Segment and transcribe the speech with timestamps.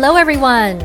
[0.00, 0.78] Hello, everyone.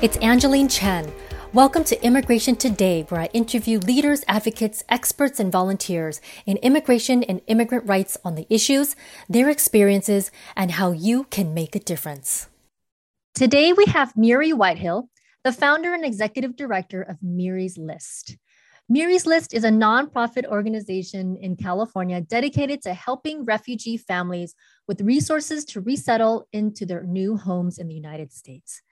[0.00, 1.12] It's Angeline Chen.
[1.52, 7.42] Welcome to Immigration Today, where I interview leaders, advocates, experts, and volunteers in immigration and
[7.46, 8.96] immigrant rights on the issues,
[9.28, 12.48] their experiences, and how you can make a difference.
[13.34, 15.10] Today, we have Miri Whitehill,
[15.42, 18.38] the founder and executive director of Miri's List.
[18.86, 24.54] Miri's List is a nonprofit organization in California dedicated to helping refugee families
[24.86, 28.82] with resources to resettle into their new homes in the United States.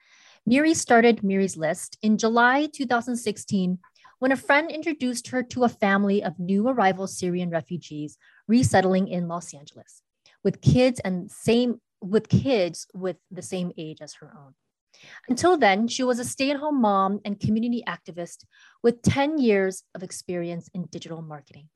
[0.47, 3.77] Miri started Miri's List in July 2016
[4.17, 9.27] when a friend introduced her to a family of new arrival Syrian refugees resettling in
[9.27, 10.01] Los Angeles
[10.43, 14.55] with kids and same with kids with the same age as her own.
[15.29, 18.45] Until then, she was a stay-at-home mom and community activist
[18.81, 21.69] with 10 years of experience in digital marketing.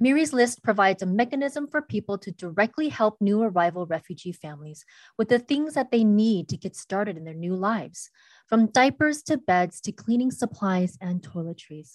[0.00, 4.84] Miri's List provides a mechanism for people to directly help new arrival refugee families
[5.16, 8.10] with the things that they need to get started in their new lives,
[8.46, 11.94] from diapers to beds to cleaning supplies and toiletries.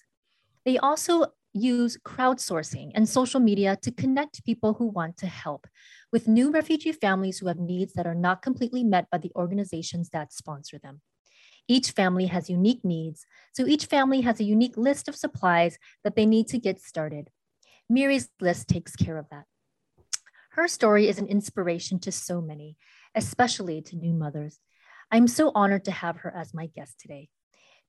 [0.66, 5.68] They also use crowdsourcing and social media to connect people who want to help
[6.12, 10.10] with new refugee families who have needs that are not completely met by the organizations
[10.10, 11.02] that sponsor them.
[11.68, 16.16] Each family has unique needs, so each family has a unique list of supplies that
[16.16, 17.30] they need to get started.
[17.90, 19.46] Miri's list takes care of that.
[20.52, 22.78] Her story is an inspiration to so many,
[23.16, 24.60] especially to new mothers.
[25.12, 27.30] I'm so honored to have her as my guest today.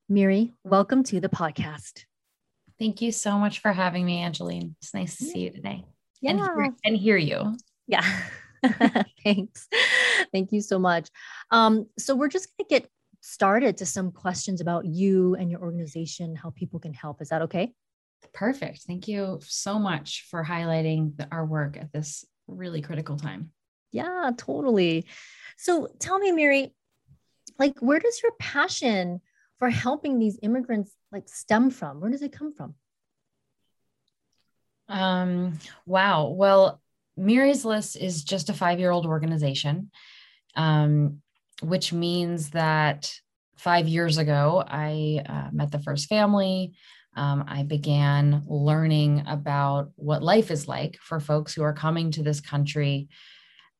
[0.08, 2.04] Miri, welcome to the podcast.
[2.78, 4.75] Thank you so much for having me, Angeline.
[4.80, 5.84] It's nice to see you today.
[6.20, 6.30] Yeah.
[6.30, 7.56] And, hear, and hear you.
[7.86, 8.05] Yeah.
[9.25, 9.69] Thanks.
[10.33, 11.08] Thank you so much.
[11.50, 15.61] Um, so we're just going to get started to some questions about you and your
[15.61, 17.22] organization, how people can help.
[17.22, 17.72] Is that okay?
[18.33, 18.83] Perfect.
[18.83, 23.50] Thank you so much for highlighting the, our work at this really critical time.
[23.93, 25.06] Yeah, totally.
[25.56, 26.75] So tell me, Miri,
[27.59, 29.21] like where does your passion
[29.64, 31.98] for helping these immigrants like stem from?
[31.98, 32.75] Where does it come from?
[34.91, 36.28] Um, wow.
[36.28, 36.82] Well,
[37.16, 39.91] Miri's List is just a five year old organization,
[40.54, 41.22] um,
[41.62, 43.10] which means that
[43.56, 46.74] five years ago, I uh, met the first family
[47.16, 52.22] um, I began learning about what life is like for folks who are coming to
[52.22, 53.08] this country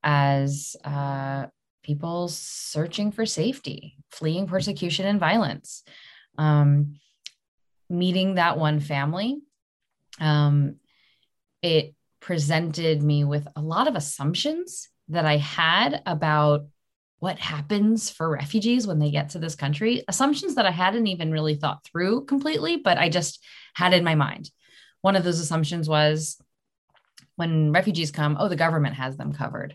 [0.03, 1.49] as uh,
[1.85, 5.85] people searching for safety, fleeing persecution and violence.
[6.37, 6.97] Um,
[7.89, 9.39] meeting that one family,
[10.19, 10.77] um,
[11.63, 16.67] it presented me with a lot of assumptions that I had about
[17.25, 21.33] what happens for refugees when they get to this country assumptions that i hadn't even
[21.33, 23.43] really thought through completely but i just
[23.73, 24.51] had in my mind
[25.01, 26.37] one of those assumptions was
[27.37, 29.75] when refugees come oh the government has them covered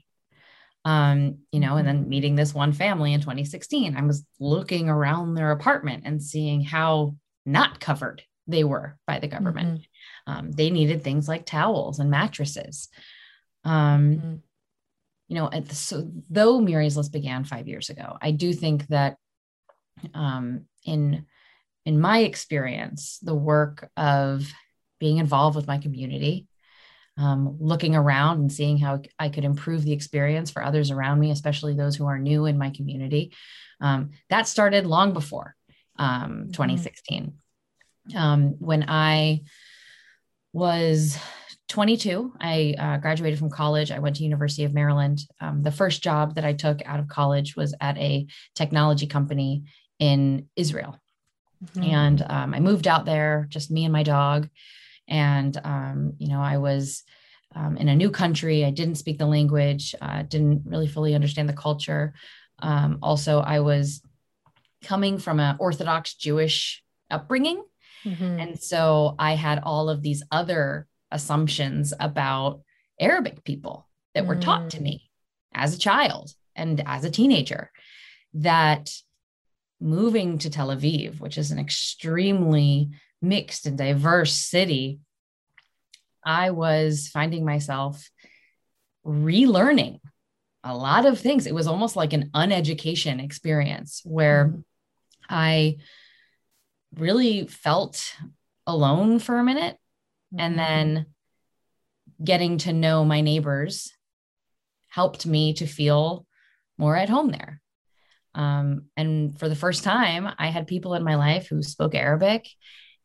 [0.85, 2.09] um, you know, and then mm-hmm.
[2.09, 7.15] meeting this one family in 2016, I was looking around their apartment and seeing how
[7.45, 9.81] not covered they were by the government.
[9.81, 10.31] Mm-hmm.
[10.31, 12.89] Um, they needed things like towels and mattresses.
[13.63, 14.35] Um, mm-hmm
[15.29, 19.17] you know, so though Miri's List began five years ago, I do think that
[20.13, 21.25] um, in
[21.85, 24.51] in my experience, the work of
[24.99, 26.47] being involved with my community,
[27.19, 31.31] um, looking around and seeing how I could improve the experience for others around me,
[31.31, 33.33] especially those who are new in my community,
[33.81, 35.55] um, that started long before
[35.97, 37.33] um, 2016.
[38.09, 38.17] Mm-hmm.
[38.17, 39.41] Um, when I
[40.53, 41.17] was
[41.67, 46.01] 22 i uh, graduated from college i went to university of maryland um, the first
[46.01, 48.25] job that i took out of college was at a
[48.55, 49.63] technology company
[49.99, 50.99] in israel
[51.63, 51.83] mm-hmm.
[51.83, 54.49] and um, i moved out there just me and my dog
[55.09, 57.03] and um, you know i was
[57.55, 61.49] um, in a new country i didn't speak the language uh, didn't really fully understand
[61.49, 62.13] the culture
[62.59, 64.01] um, also i was
[64.83, 67.63] coming from an orthodox jewish upbringing
[68.05, 68.39] mm-hmm.
[68.39, 72.61] and so i had all of these other assumptions about
[72.99, 75.09] Arabic people that were taught to me
[75.55, 75.61] mm.
[75.61, 77.71] as a child and as a teenager
[78.33, 78.91] that
[79.79, 82.89] moving to Tel Aviv, which is an extremely
[83.21, 84.99] mixed and diverse city,
[86.23, 88.09] I was finding myself
[89.05, 89.99] relearning
[90.63, 91.47] a lot of things.
[91.47, 94.63] It was almost like an uneducation experience where mm
[95.31, 95.77] I
[96.95, 98.15] really felt
[98.65, 99.77] alone for a minute
[100.37, 100.57] and mm-hmm.
[100.57, 101.05] then
[102.23, 103.91] getting to know my neighbors
[104.87, 106.25] helped me to feel
[106.77, 107.61] more at home there.
[108.33, 112.47] Um, and for the first time, I had people in my life who spoke Arabic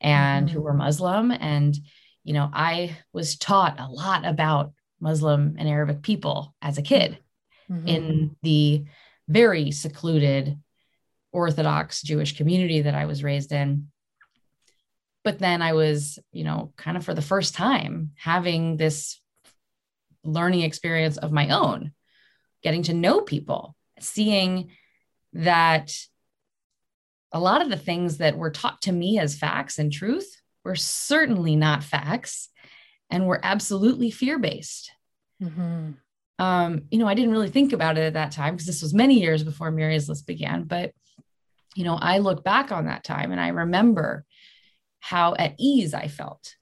[0.04, 0.54] and mm-hmm.
[0.54, 1.32] who were Muslim.
[1.32, 1.76] And,
[2.22, 7.18] you know, I was taught a lot about Muslim and Arabic people as a kid
[7.68, 7.88] mm-hmm.
[7.88, 8.84] in the
[9.26, 10.58] very secluded
[11.32, 13.88] Orthodox Jewish community that I was raised in.
[15.24, 19.18] But then I was, you know, kind of for the first time having this
[20.22, 21.92] learning experience of my own,
[22.62, 24.70] getting to know people, seeing
[25.32, 25.96] that
[27.34, 30.76] a lot of the things that were taught to me as facts and truth were
[30.76, 32.48] certainly not facts
[33.10, 34.90] and were absolutely fear based.
[35.42, 35.90] Mm-hmm.
[36.38, 38.94] Um, you know, I didn't really think about it at that time because this was
[38.94, 40.62] many years before Miri's List began.
[40.62, 40.92] But,
[41.74, 44.24] you know, I look back on that time and I remember
[45.00, 46.54] how at ease I felt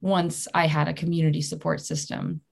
[0.00, 2.42] once I had a community support system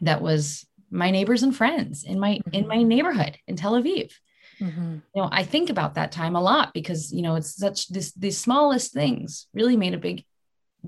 [0.00, 2.54] that was my neighbors and friends in my mm-hmm.
[2.54, 4.12] in my neighborhood in Tel Aviv.
[4.60, 4.94] Mm-hmm.
[5.14, 8.12] You know, I think about that time a lot because you know it's such this
[8.12, 10.24] the smallest things really made a big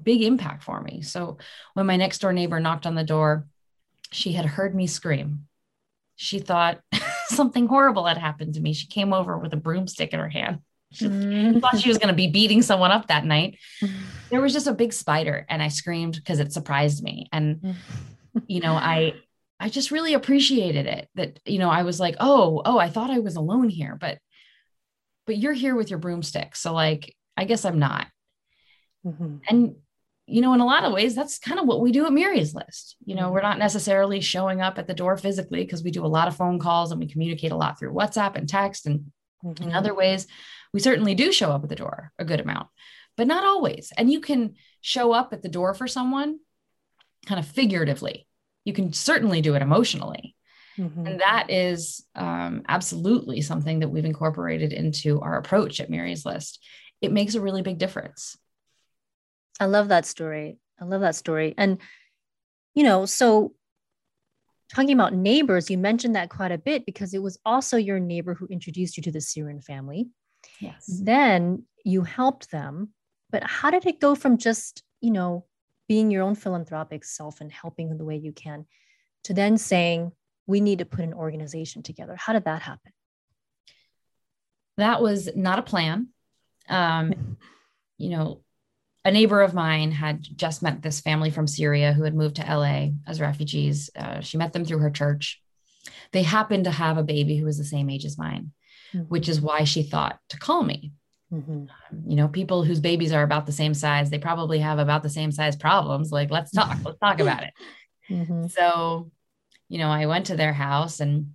[0.01, 1.03] big impact for me.
[1.03, 1.39] So
[1.75, 3.47] when my next door neighbor knocked on the door,
[4.13, 5.47] she had heard me scream.
[6.17, 6.81] She thought
[7.29, 8.73] something horrible had happened to me.
[8.73, 10.61] She came over with a broomstick in her hand.
[10.93, 11.61] She mm.
[11.61, 13.59] thought she was going to be beating someone up that night.
[14.29, 17.29] There was just a big spider, and I screamed because it surprised me.
[17.33, 17.75] And
[18.47, 19.15] you know, I
[19.61, 21.09] I just really appreciated it.
[21.15, 24.19] That you know, I was like, oh, oh, I thought I was alone here, but
[25.27, 28.09] but you're here with your broomstick, so like, I guess I'm not.
[29.07, 29.37] Mm-hmm.
[29.49, 29.77] And
[30.27, 32.55] you know, in a lot of ways, that's kind of what we do at Miri's
[32.55, 32.97] List.
[33.05, 36.09] You know, we're not necessarily showing up at the door physically because we do a
[36.09, 39.11] lot of phone calls and we communicate a lot through WhatsApp and text and
[39.45, 39.63] mm-hmm.
[39.63, 40.29] in other ways.
[40.73, 42.69] We certainly do show up at the door a good amount,
[43.17, 43.93] but not always.
[43.99, 46.39] And you can show up at the door for someone
[47.27, 48.29] kind of figuratively.
[48.65, 50.35] You can certainly do it emotionally.
[50.79, 51.07] Mm-hmm.
[51.07, 56.65] And that is um, absolutely something that we've incorporated into our approach at Miri's List.
[57.01, 58.37] It makes a really big difference.
[59.59, 60.59] I love that story.
[60.81, 61.55] I love that story.
[61.59, 61.79] And,
[62.75, 63.53] you know, so
[64.73, 68.35] talking about neighbors, you mentioned that quite a bit because it was also your neighbor
[68.35, 70.09] who introduced you to the Syrian family.
[70.61, 70.85] Yes.
[71.03, 72.91] Then you helped them.
[73.31, 75.45] But how did it go from just, you know,
[75.91, 78.65] being your own philanthropic self and helping in the way you can
[79.25, 80.13] to then saying,
[80.47, 82.15] we need to put an organization together?
[82.15, 82.93] How did that happen?
[84.77, 86.11] That was not a plan.
[86.69, 87.39] Um,
[87.99, 88.45] you know,
[89.05, 92.43] a neighbor of mine had just met this family from Syria who had moved to
[92.43, 93.91] LA as refugees.
[93.97, 95.43] Uh, she met them through her church.
[96.13, 98.53] They happened to have a baby who was the same age as mine,
[98.95, 99.07] mm-hmm.
[99.07, 100.93] which is why she thought to call me.
[101.33, 101.53] Mm-hmm.
[101.53, 101.69] Um,
[102.07, 105.09] you know, people whose babies are about the same size, they probably have about the
[105.11, 106.11] same size problems.
[106.11, 107.55] Like, let's talk, let's talk about it.
[108.11, 108.47] Mm-hmm.
[108.49, 109.11] So,
[109.69, 111.33] you know, I went to their house and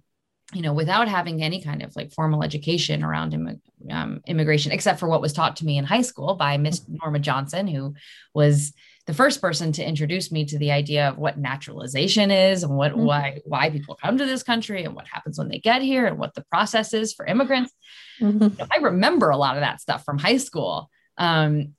[0.54, 5.00] you know, without having any kind of like formal education around Im- um, immigration, except
[5.00, 6.98] for what was taught to me in high school by Miss mm-hmm.
[7.02, 7.96] Norma Johnson, who
[8.34, 8.74] was
[9.08, 12.92] the first person to introduce me to the idea of what naturalization is and what
[12.92, 13.06] mm-hmm.
[13.06, 16.18] why why people come to this country and what happens when they get here and
[16.18, 17.72] what the process is for immigrants.
[18.20, 18.44] Mm-hmm.
[18.44, 21.76] You know, I remember a lot of that stuff from high school, um,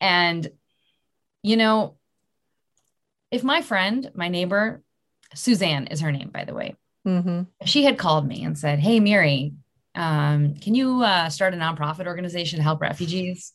[0.00, 0.48] and
[1.42, 1.96] you know,
[3.30, 4.82] if my friend, my neighbor,
[5.34, 6.76] Suzanne is her name, by the way
[7.06, 7.42] Mm-hmm.
[7.64, 9.54] She had called me and said, Hey, Miri,
[9.94, 13.52] um, can you uh, start a nonprofit organization to help refugees?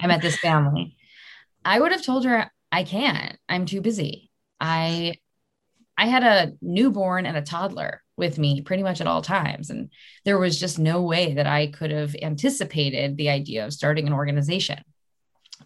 [0.00, 0.96] I met this family.
[1.68, 3.36] I would have told her, I can't.
[3.48, 4.30] I'm too busy.
[4.60, 5.14] I
[5.96, 9.70] I had a newborn and a toddler with me pretty much at all times.
[9.70, 9.90] And
[10.24, 14.12] there was just no way that I could have anticipated the idea of starting an
[14.12, 14.78] organization.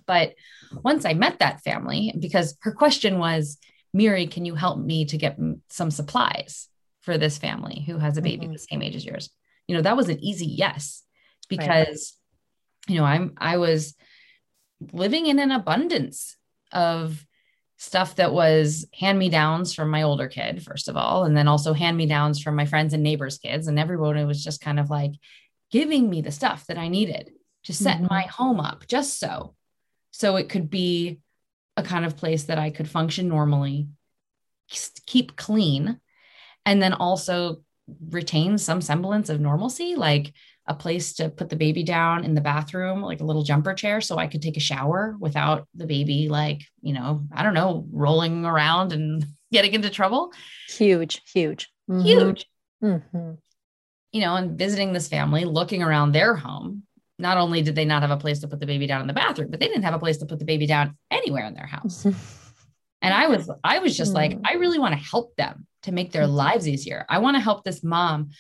[0.06, 0.34] But
[0.82, 3.58] once I met that family, because her question was,
[3.92, 6.68] Miri, can you help me to get some supplies?
[7.02, 8.52] for this family who has a baby mm-hmm.
[8.52, 9.30] the same age as yours
[9.66, 11.02] you know that was an easy yes
[11.48, 12.16] because
[12.88, 12.94] right.
[12.94, 13.94] you know i'm i was
[14.92, 16.36] living in an abundance
[16.72, 17.24] of
[17.76, 21.48] stuff that was hand me downs from my older kid first of all and then
[21.48, 24.78] also hand me downs from my friends and neighbors kids and everyone was just kind
[24.78, 25.12] of like
[25.70, 27.32] giving me the stuff that i needed
[27.64, 28.06] to set mm-hmm.
[28.08, 29.54] my home up just so
[30.12, 31.18] so it could be
[31.76, 33.88] a kind of place that i could function normally
[35.06, 35.98] keep clean
[36.64, 37.62] and then also
[38.10, 40.32] retain some semblance of normalcy, like
[40.72, 44.00] a place to put the baby down in the bathroom, like a little jumper chair,
[44.00, 47.86] so I could take a shower without the baby, like, you know, I don't know,
[47.92, 50.32] rolling around and getting into trouble.
[50.68, 52.00] Huge, huge, mm-hmm.
[52.00, 52.46] huge.
[52.82, 53.32] Mm-hmm.
[54.12, 56.82] You know, and visiting this family, looking around their home.
[57.18, 59.12] Not only did they not have a place to put the baby down in the
[59.12, 61.66] bathroom, but they didn't have a place to put the baby down anywhere in their
[61.66, 62.04] house.
[63.02, 66.10] and I was, I was just like, I really want to help them to make
[66.10, 66.34] their mm-hmm.
[66.34, 67.06] lives easier.
[67.08, 68.30] I want to help this mom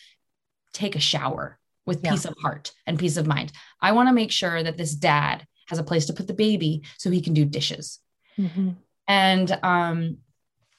[0.72, 2.12] take a shower with yeah.
[2.12, 3.52] peace of heart and peace of mind.
[3.80, 6.82] I want to make sure that this dad has a place to put the baby
[6.98, 7.98] so he can do dishes.
[8.38, 8.70] Mm-hmm.
[9.08, 10.18] And, um,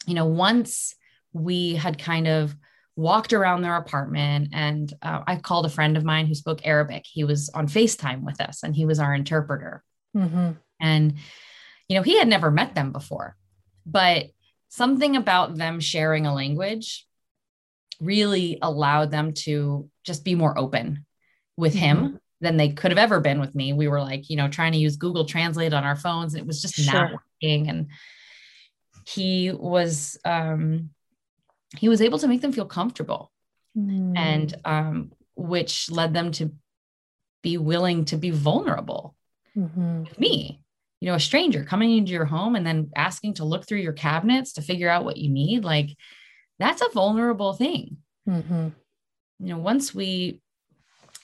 [0.05, 0.95] you know, once
[1.33, 2.55] we had kind of
[2.95, 7.05] walked around their apartment and uh, i called a friend of mine who spoke arabic
[7.05, 9.83] he was on facetime with us and he was our interpreter
[10.15, 10.51] mm-hmm.
[10.79, 11.15] and
[11.87, 13.35] you know he had never met them before
[13.85, 14.27] but
[14.69, 17.07] something about them sharing a language
[17.99, 21.05] really allowed them to just be more open
[21.57, 22.15] with him mm-hmm.
[22.41, 24.77] than they could have ever been with me we were like you know trying to
[24.77, 26.93] use google translate on our phones and it was just sure.
[26.93, 27.87] not working and
[29.05, 30.89] he was um
[31.77, 33.31] he was able to make them feel comfortable
[33.77, 34.17] mm.
[34.17, 36.53] and um, which led them to
[37.41, 39.15] be willing to be vulnerable
[39.57, 40.03] mm-hmm.
[40.03, 40.61] with me
[41.01, 43.93] you know a stranger coming into your home and then asking to look through your
[43.93, 45.89] cabinets to figure out what you need like
[46.59, 48.69] that's a vulnerable thing mm-hmm.
[49.39, 50.39] you know once we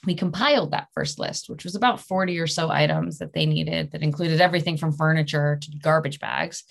[0.06, 3.92] we compiled that first list which was about 40 or so items that they needed
[3.92, 6.64] that included everything from furniture to garbage bags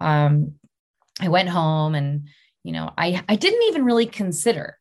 [0.00, 0.54] um,
[1.20, 2.28] i went home and
[2.64, 4.78] you know i i didn't even really consider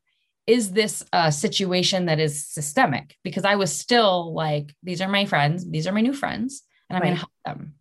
[0.48, 5.26] is this a situation that is systemic because i was still like these are my
[5.26, 7.08] friends these are my new friends and i'm right.
[7.10, 7.74] going to help them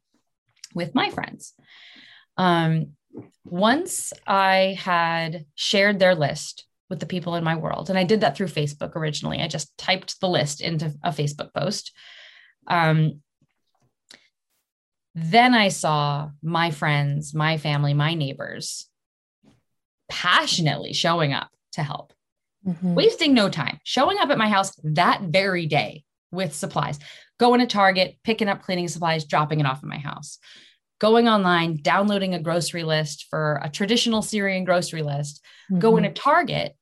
[0.74, 1.54] with my friends
[2.36, 2.92] um
[3.44, 8.20] once i had shared their list with the people in my world and i did
[8.20, 9.40] that through facebook originally.
[9.40, 11.92] I just typed the list into a facebook post.
[12.66, 13.22] Um
[15.14, 18.90] then i saw my friends my family my neighbors
[20.10, 22.12] passionately showing up to help,
[22.66, 22.94] mm-hmm.
[22.94, 26.98] wasting no time, showing up at my house that very day with supplies,
[27.38, 30.38] going to Target, picking up cleaning supplies, dropping it off at my house,
[31.00, 35.80] going online, downloading a grocery list for a traditional Syrian grocery list, mm-hmm.
[35.80, 36.76] going to Target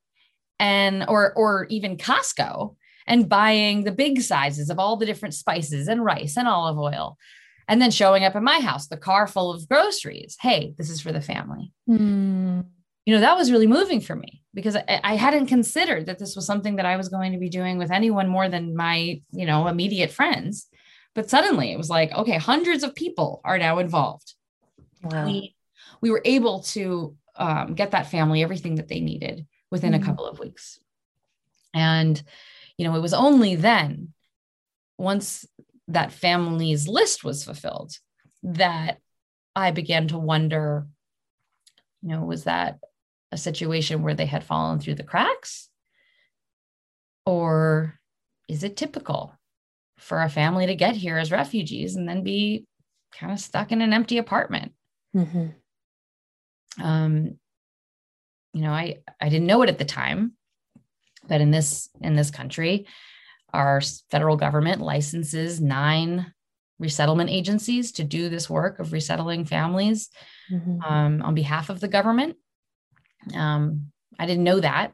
[0.59, 2.75] and or or even Costco
[3.07, 7.17] and buying the big sizes of all the different spices and rice and olive oil
[7.67, 10.37] and then showing up at my house the car full of groceries.
[10.39, 11.71] Hey this is for the family.
[11.89, 12.65] Mm.
[13.05, 16.35] You know that was really moving for me because I, I, hadn't considered that this
[16.35, 19.45] was something that i was going to be doing with anyone more than my you
[19.45, 20.67] know immediate friends
[21.15, 24.33] but suddenly it was like okay hundreds of people are now involved
[25.03, 25.25] wow.
[25.25, 25.55] we,
[26.01, 30.03] we were able to um, get that family everything that they needed within mm-hmm.
[30.03, 30.79] a couple of weeks
[31.73, 32.21] and
[32.77, 34.13] you know it was only then
[34.97, 35.45] once
[35.87, 37.91] that family's list was fulfilled
[38.43, 38.99] that
[39.55, 40.85] i began to wonder
[42.01, 42.79] you know was that
[43.31, 45.69] a situation where they had fallen through the cracks?
[47.25, 47.99] Or
[48.47, 49.33] is it typical
[49.99, 52.65] for a family to get here as refugees and then be
[53.11, 54.73] kind of stuck in an empty apartment?
[55.15, 55.47] Mm-hmm.
[56.83, 57.39] Um,
[58.53, 60.33] you know, I I didn't know it at the time,
[61.27, 62.87] but in this in this country,
[63.53, 66.33] our federal government licenses nine
[66.79, 70.09] resettlement agencies to do this work of resettling families
[70.51, 70.81] mm-hmm.
[70.81, 72.37] um, on behalf of the government.
[73.35, 74.93] Um, I didn't know that,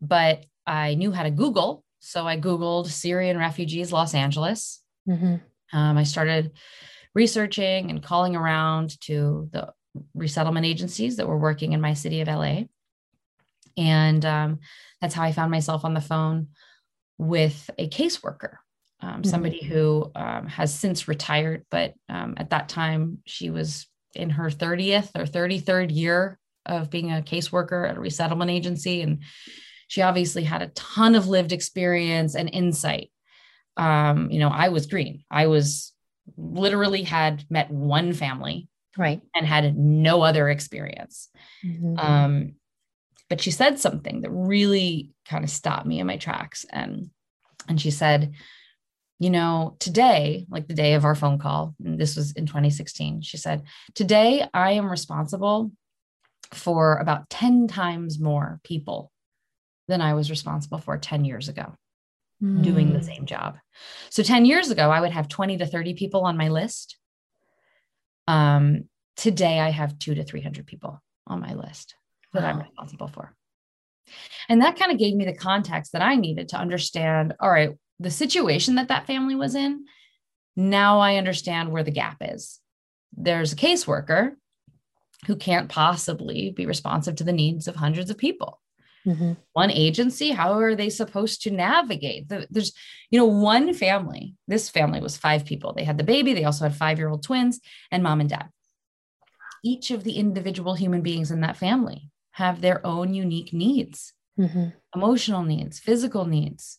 [0.00, 1.84] but I knew how to Google.
[2.00, 4.82] So I Googled Syrian refugees, Los Angeles.
[5.08, 5.36] Mm-hmm.
[5.76, 6.52] Um, I started
[7.14, 9.72] researching and calling around to the
[10.14, 12.62] resettlement agencies that were working in my city of LA.
[13.76, 14.60] And um,
[15.00, 16.48] that's how I found myself on the phone
[17.18, 18.56] with a caseworker,
[19.00, 19.30] um, mm-hmm.
[19.30, 24.50] somebody who um, has since retired, but um, at that time she was in her
[24.50, 29.02] 30th or 33rd year of being a caseworker at a resettlement agency.
[29.02, 29.22] And
[29.90, 33.10] she obviously had a ton of lived experience and insight.
[33.76, 35.24] Um, you know, I was green.
[35.28, 35.92] I was
[36.36, 41.28] literally had met one family right and had no other experience
[41.64, 41.98] mm-hmm.
[41.98, 42.52] um,
[43.28, 47.10] but she said something that really kind of stopped me in my tracks and
[47.68, 48.32] and she said
[49.18, 53.36] you know today like the day of our phone call this was in 2016 she
[53.36, 53.62] said
[53.96, 55.72] today i am responsible
[56.52, 59.10] for about 10 times more people
[59.90, 61.74] than I was responsible for 10 years ago
[62.42, 62.62] mm.
[62.62, 63.58] doing the same job.
[64.08, 66.96] So 10 years ago, I would have 20 to 30 people on my list.
[68.26, 68.84] Um,
[69.16, 71.94] today, I have two to 300 people on my list
[72.32, 72.50] that wow.
[72.50, 73.34] I'm responsible for.
[74.48, 77.70] And that kind of gave me the context that I needed to understand all right,
[77.98, 79.84] the situation that that family was in.
[80.56, 82.58] Now I understand where the gap is.
[83.16, 84.32] There's a caseworker
[85.26, 88.60] who can't possibly be responsive to the needs of hundreds of people.
[89.06, 89.32] Mm-hmm.
[89.54, 92.28] One agency, how are they supposed to navigate?
[92.28, 92.72] The, there's,
[93.10, 94.34] you know, one family.
[94.46, 95.72] This family was five people.
[95.72, 96.34] They had the baby.
[96.34, 98.48] They also had five year old twins and mom and dad.
[99.64, 104.68] Each of the individual human beings in that family have their own unique needs mm-hmm.
[104.94, 106.78] emotional needs, physical needs,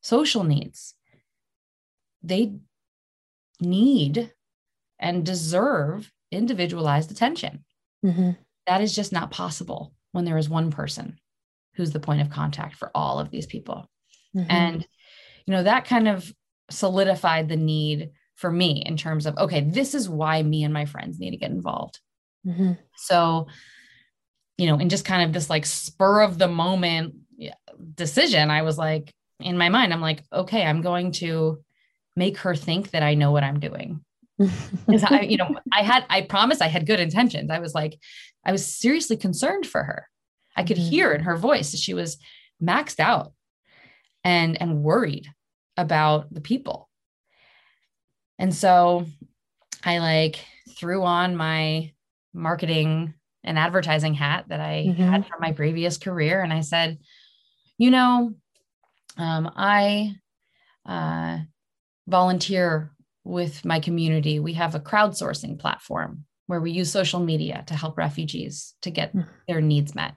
[0.00, 0.94] social needs.
[2.22, 2.54] They
[3.60, 4.32] need
[4.98, 7.64] and deserve individualized attention.
[8.04, 8.30] Mm-hmm.
[8.66, 11.18] That is just not possible when there is one person
[11.76, 13.88] who's the point of contact for all of these people.
[14.36, 14.50] Mm-hmm.
[14.50, 14.88] And,
[15.46, 16.32] you know, that kind of
[16.70, 20.86] solidified the need for me in terms of, okay, this is why me and my
[20.86, 22.00] friends need to get involved.
[22.46, 22.72] Mm-hmm.
[22.96, 23.46] So,
[24.58, 27.14] you know, in just kind of this like spur of the moment
[27.94, 31.62] decision, I was like, in my mind, I'm like, okay, I'm going to
[32.16, 34.00] make her think that I know what I'm doing.
[34.86, 37.50] Because I, you know, I had, I promised I had good intentions.
[37.50, 37.98] I was like,
[38.44, 40.08] I was seriously concerned for her.
[40.56, 40.90] I could mm-hmm.
[40.90, 42.18] hear in her voice that she was
[42.62, 43.32] maxed out
[44.22, 45.28] and and worried
[45.76, 46.88] about the people.
[48.38, 49.06] And so
[49.84, 50.44] I like
[50.76, 51.92] threw on my
[52.32, 55.02] marketing and advertising hat that I mm-hmm.
[55.02, 56.42] had from my previous career.
[56.42, 56.98] And I said,
[57.76, 58.34] you know,
[59.16, 60.14] um, I
[60.86, 61.38] uh,
[62.06, 62.92] volunteer
[63.22, 64.38] with my community.
[64.38, 69.14] We have a crowdsourcing platform where we use social media to help refugees to get
[69.14, 69.28] mm-hmm.
[69.48, 70.14] their needs met.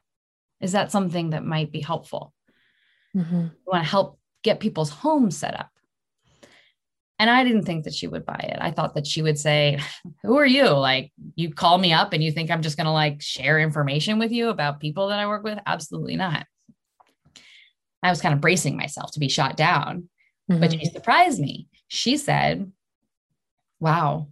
[0.62, 2.34] Is that something that might be helpful?
[3.16, 3.42] Mm-hmm.
[3.42, 5.70] We want to help get people's homes set up.
[7.20, 8.58] And I didn't think that she would buy it.
[8.62, 9.80] I thought that she would say,
[10.24, 10.70] Who are you?
[10.70, 14.20] Like, you call me up and you think I'm just going to like share information
[14.20, 15.58] with you about people that I work with?
[15.66, 16.46] Absolutely not.
[18.04, 20.10] I was kind of bracing myself to be shot down,
[20.50, 20.62] mm-hmm.
[20.62, 21.68] but she surprised me.
[21.88, 22.72] She said,
[23.80, 24.30] Wow,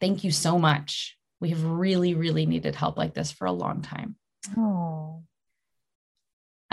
[0.00, 1.16] thank you so much.
[1.40, 4.16] We have really, really needed help like this for a long time.
[4.56, 5.22] Oh.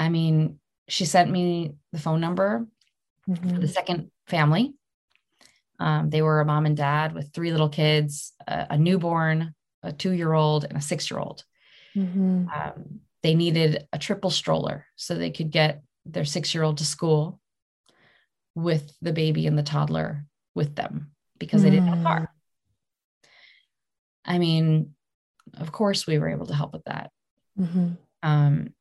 [0.06, 2.66] I mean, she sent me the phone number
[3.28, 3.50] mm-hmm.
[3.50, 4.76] for the second family.
[5.80, 9.92] Um, they were a mom and dad with three little kids, a, a newborn, a
[9.92, 11.44] two year old, and a six year old.
[11.96, 12.48] Mm-hmm.
[12.50, 16.86] Um, they needed a triple stroller so they could get their six year old to
[16.86, 17.40] school
[18.54, 22.20] with the baby and the toddler with them because they didn't have a car.
[22.22, 22.28] Mm.
[24.26, 24.96] I mean,
[25.58, 27.12] of course, we were able to help with that.
[27.60, 27.94] Mm-hmm.
[28.24, 28.74] Um,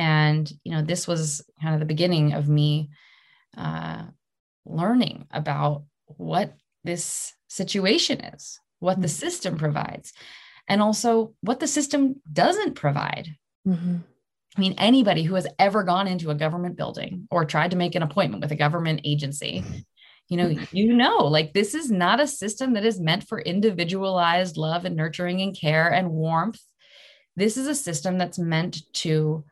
[0.00, 2.88] and you know this was kind of the beginning of me
[3.56, 4.02] uh,
[4.64, 9.26] learning about what this situation is what the mm-hmm.
[9.26, 10.12] system provides
[10.66, 13.28] and also what the system doesn't provide
[13.68, 13.96] mm-hmm.
[14.56, 17.94] i mean anybody who has ever gone into a government building or tried to make
[17.94, 19.62] an appointment with a government agency
[20.28, 24.56] you know you know like this is not a system that is meant for individualized
[24.56, 26.60] love and nurturing and care and warmth
[27.36, 29.44] this is a system that's meant to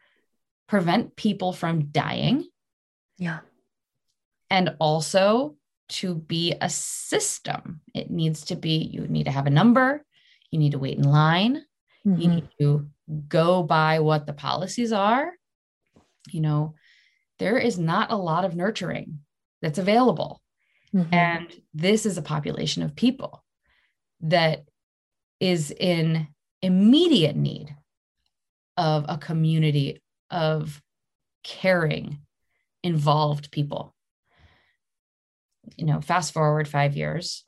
[0.69, 2.47] prevent people from dying.
[3.17, 3.41] Yeah.
[4.51, 5.57] And also
[5.89, 7.81] to be a system.
[7.95, 10.05] It needs to be, you need to have a number,
[10.51, 11.65] you need to wait in line,
[12.07, 12.21] mm-hmm.
[12.21, 12.89] you need to
[13.29, 15.33] go by what the policies are.
[16.31, 16.75] You know,
[17.39, 19.21] there is not a lot of nurturing
[19.63, 20.43] that's available.
[20.95, 21.15] Mm-hmm.
[21.15, 23.45] And this is a population of people
[24.21, 24.65] that
[25.41, 26.29] is in
[26.61, 27.75] immediate need
[28.77, 30.81] of a community of
[31.43, 32.19] caring,
[32.83, 33.95] involved people.
[35.77, 37.45] You know, fast forward five years,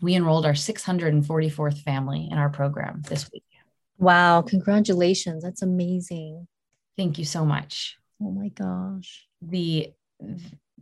[0.00, 3.44] we enrolled our 644th family in our program this week.
[3.98, 5.42] Wow, congratulations.
[5.42, 6.46] That's amazing.
[6.96, 7.96] Thank you so much.
[8.22, 9.26] Oh my gosh.
[9.42, 9.92] The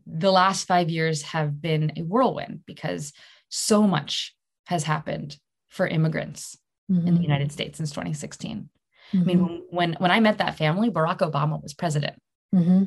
[0.06, 3.12] the last 5 years have been a whirlwind because
[3.48, 4.34] so much
[4.66, 5.36] has happened
[5.68, 6.58] for immigrants
[6.90, 7.00] mm-hmm.
[7.00, 7.22] in the mm-hmm.
[7.22, 8.68] United States since 2016.
[9.12, 9.22] Mm-hmm.
[9.22, 9.76] I mean, mm-hmm.
[9.76, 12.16] when when I met that family, Barack Obama was president,
[12.54, 12.84] mm-hmm.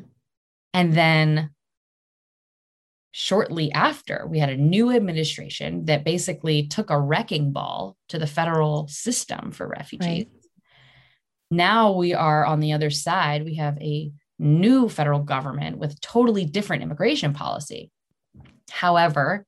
[0.74, 1.50] and then
[3.12, 8.26] shortly after, we had a new administration that basically took a wrecking ball to the
[8.26, 10.06] federal system for refugees.
[10.06, 10.28] Right.
[11.50, 13.44] Now we are on the other side.
[13.44, 17.90] We have a new federal government with totally different immigration policy.
[18.70, 19.46] However,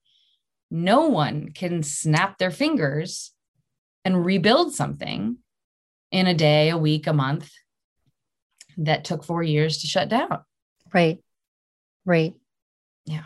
[0.70, 3.32] no one can snap their fingers
[4.04, 5.38] and rebuild something
[6.10, 7.50] in a day, a week, a month
[8.78, 10.42] that took four years to shut down.
[10.92, 11.22] Right.
[12.04, 12.34] Right.
[13.04, 13.24] Yeah.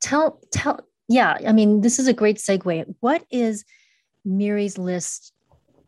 [0.00, 1.36] Tell, tell, yeah.
[1.46, 2.94] I mean, this is a great segue.
[3.00, 3.64] What is
[4.24, 5.32] Miri's list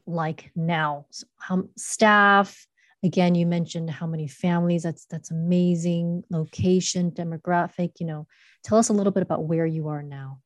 [0.07, 1.07] like now?
[1.11, 2.67] So how staff,
[3.03, 6.25] again, you mentioned how many families, that's, that's amazing.
[6.31, 8.27] Location, demographic, you know,
[8.63, 10.41] tell us a little bit about where you are now.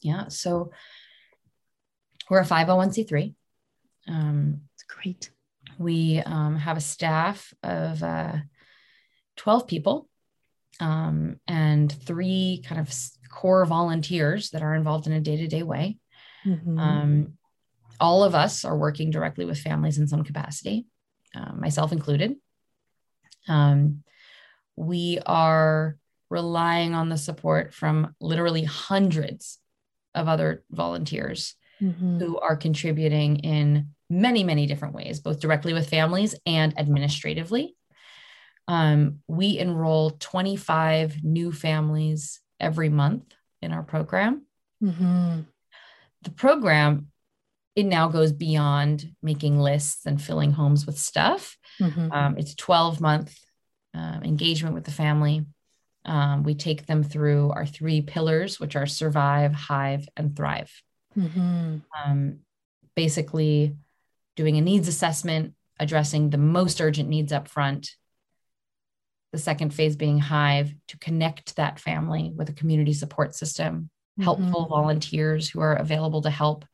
[0.00, 0.28] Yeah.
[0.28, 0.70] So
[2.28, 3.34] we're a 501c3.
[4.08, 5.30] Um, great.
[5.78, 8.36] We um, have a staff of uh,
[9.36, 10.08] 12 people
[10.80, 12.92] um, and three kind of
[13.30, 15.98] core volunteers that are involved in a day to day way.
[16.46, 16.78] Mm-hmm.
[16.78, 17.32] Um,
[18.00, 20.86] all of us are working directly with families in some capacity,
[21.34, 22.36] uh, myself included.
[23.48, 24.02] Um,
[24.76, 25.96] we are
[26.30, 29.58] relying on the support from literally hundreds
[30.14, 32.18] of other volunteers mm-hmm.
[32.18, 37.74] who are contributing in many, many different ways, both directly with families and administratively.
[38.68, 43.24] Um, we enroll 25 new families every month
[43.62, 44.46] in our program.
[44.82, 45.40] Mm-hmm.
[46.22, 47.08] The program,
[47.74, 51.56] it now goes beyond making lists and filling homes with stuff.
[51.80, 52.12] Mm-hmm.
[52.12, 53.36] Um, it's 12 month
[53.96, 55.46] uh, engagement with the family.
[56.04, 60.70] Um, we take them through our three pillars, which are survive, hive, and thrive.
[61.16, 61.76] Mm-hmm.
[62.04, 62.38] Um,
[62.94, 63.76] basically,
[64.36, 67.90] doing a needs assessment, addressing the most urgent needs up front.
[69.32, 74.22] The second phase being hive to connect that family with a community support system, mm-hmm.
[74.22, 76.64] helpful volunteers who are available to help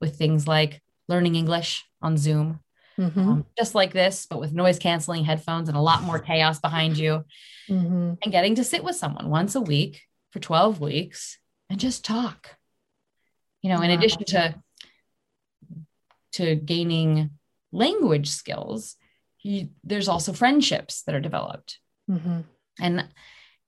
[0.00, 2.60] with things like learning English on Zoom,
[2.98, 3.20] mm-hmm.
[3.20, 6.96] um, just like this, but with noise canceling headphones and a lot more chaos behind
[6.96, 7.24] you,
[7.68, 8.14] mm-hmm.
[8.22, 12.56] and getting to sit with someone once a week for 12 weeks and just talk.
[13.62, 13.96] You know, in wow.
[13.96, 14.54] addition to
[16.36, 17.30] to gaining
[17.72, 18.96] language skills,
[19.42, 21.78] you, there's also friendships that are developed.
[22.10, 22.40] Mm-hmm.
[22.80, 23.08] And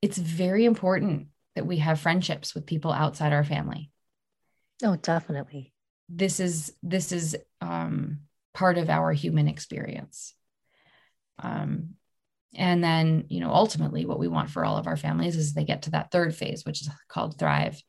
[0.02, 3.90] it's very important that we have friendships with people outside our family.
[4.83, 5.72] Oh, definitely.
[6.09, 8.20] This is this is um,
[8.54, 10.35] part of our human experience.
[11.38, 11.94] Um,
[12.54, 15.64] and then, you know, ultimately, what we want for all of our families is they
[15.64, 17.83] get to that third phase, which is called thrive,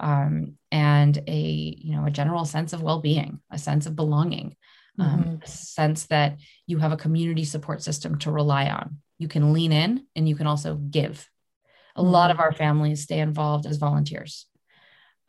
[0.00, 1.40] um, and a
[1.78, 4.56] you know a general sense of well-being, a sense of belonging,
[4.98, 5.42] um, mm-hmm.
[5.42, 8.98] a sense that you have a community support system to rely on.
[9.18, 11.28] You can lean in, and you can also give.
[11.96, 12.10] A mm-hmm.
[12.10, 14.46] lot of our families stay involved as volunteers.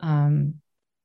[0.00, 0.54] Um,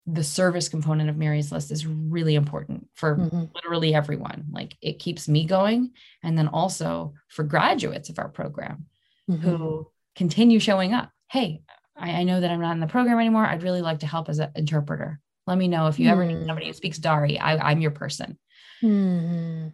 [0.08, 3.46] the service component of Miri's List is really important for mm-hmm.
[3.56, 4.46] literally everyone.
[4.52, 5.92] Like it keeps me going.
[6.22, 8.86] And then also for graduates of our program
[9.30, 9.42] mm-hmm.
[9.42, 11.10] who continue showing up.
[11.32, 11.64] Hey,
[11.98, 13.46] I, I, know that I'm not in the program anymore.
[13.46, 15.20] I'd really like to help as an interpreter.
[15.48, 16.12] Let me know if you mm-hmm.
[16.12, 16.46] ever need mm.
[16.46, 17.40] somebody who speaks Dari.
[17.40, 18.38] I, am your person.
[18.84, 19.68] Mm-hmm.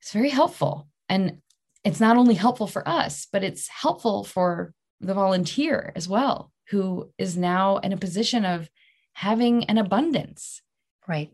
[0.00, 0.88] It's very helpful.
[1.08, 1.38] And
[1.84, 7.12] it's not only helpful for us, but it's helpful for the volunteer as well, who
[7.18, 8.68] is now in a position of
[9.12, 10.62] having an abundance.
[11.06, 11.32] Right.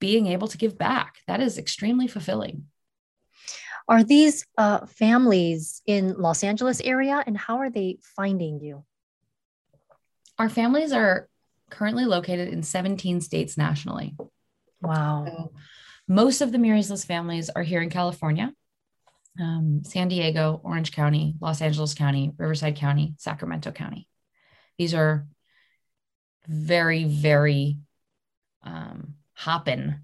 [0.00, 1.16] Being able to give back.
[1.26, 2.64] That is extremely fulfilling.
[3.86, 8.84] Are these uh, families in Los Angeles area and how are they finding you?
[10.38, 11.28] Our families are
[11.70, 14.16] currently located in 17 states nationally.
[14.80, 15.24] Wow.
[15.26, 15.52] So
[16.08, 18.52] most of the Miri's List families are here in California,
[19.40, 24.06] um, San Diego, Orange County, Los Angeles County, Riverside County, Sacramento County.
[24.78, 25.26] These are
[26.46, 27.78] very, very
[28.62, 29.96] um, hopping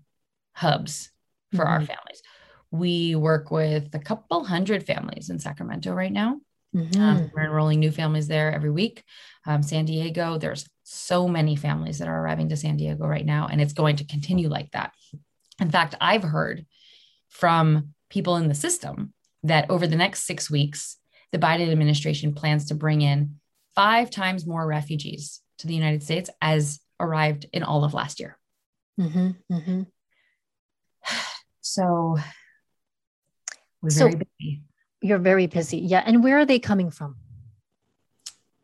[0.53, 1.11] hubs
[1.53, 1.69] for mm-hmm.
[1.69, 2.23] our families.
[2.71, 6.40] We work with a couple hundred families in Sacramento right now.
[6.74, 7.00] Mm-hmm.
[7.00, 9.02] Um, we're enrolling new families there every week.
[9.46, 13.48] Um, San Diego, there's so many families that are arriving to San Diego right now,
[13.50, 14.92] and it's going to continue like that.
[15.61, 16.66] In fact, I've heard
[17.28, 20.96] from people in the system that over the next six weeks,
[21.33, 23.37] the Biden administration plans to bring in
[23.74, 28.38] five times more refugees to the United States as arrived in all of last year.
[28.98, 29.83] Mm-hmm, mm-hmm.
[31.62, 32.16] So
[33.80, 34.62] we're so very busy.
[35.00, 35.78] You're very busy.
[35.78, 36.02] Yeah.
[36.04, 37.16] And where are they coming from?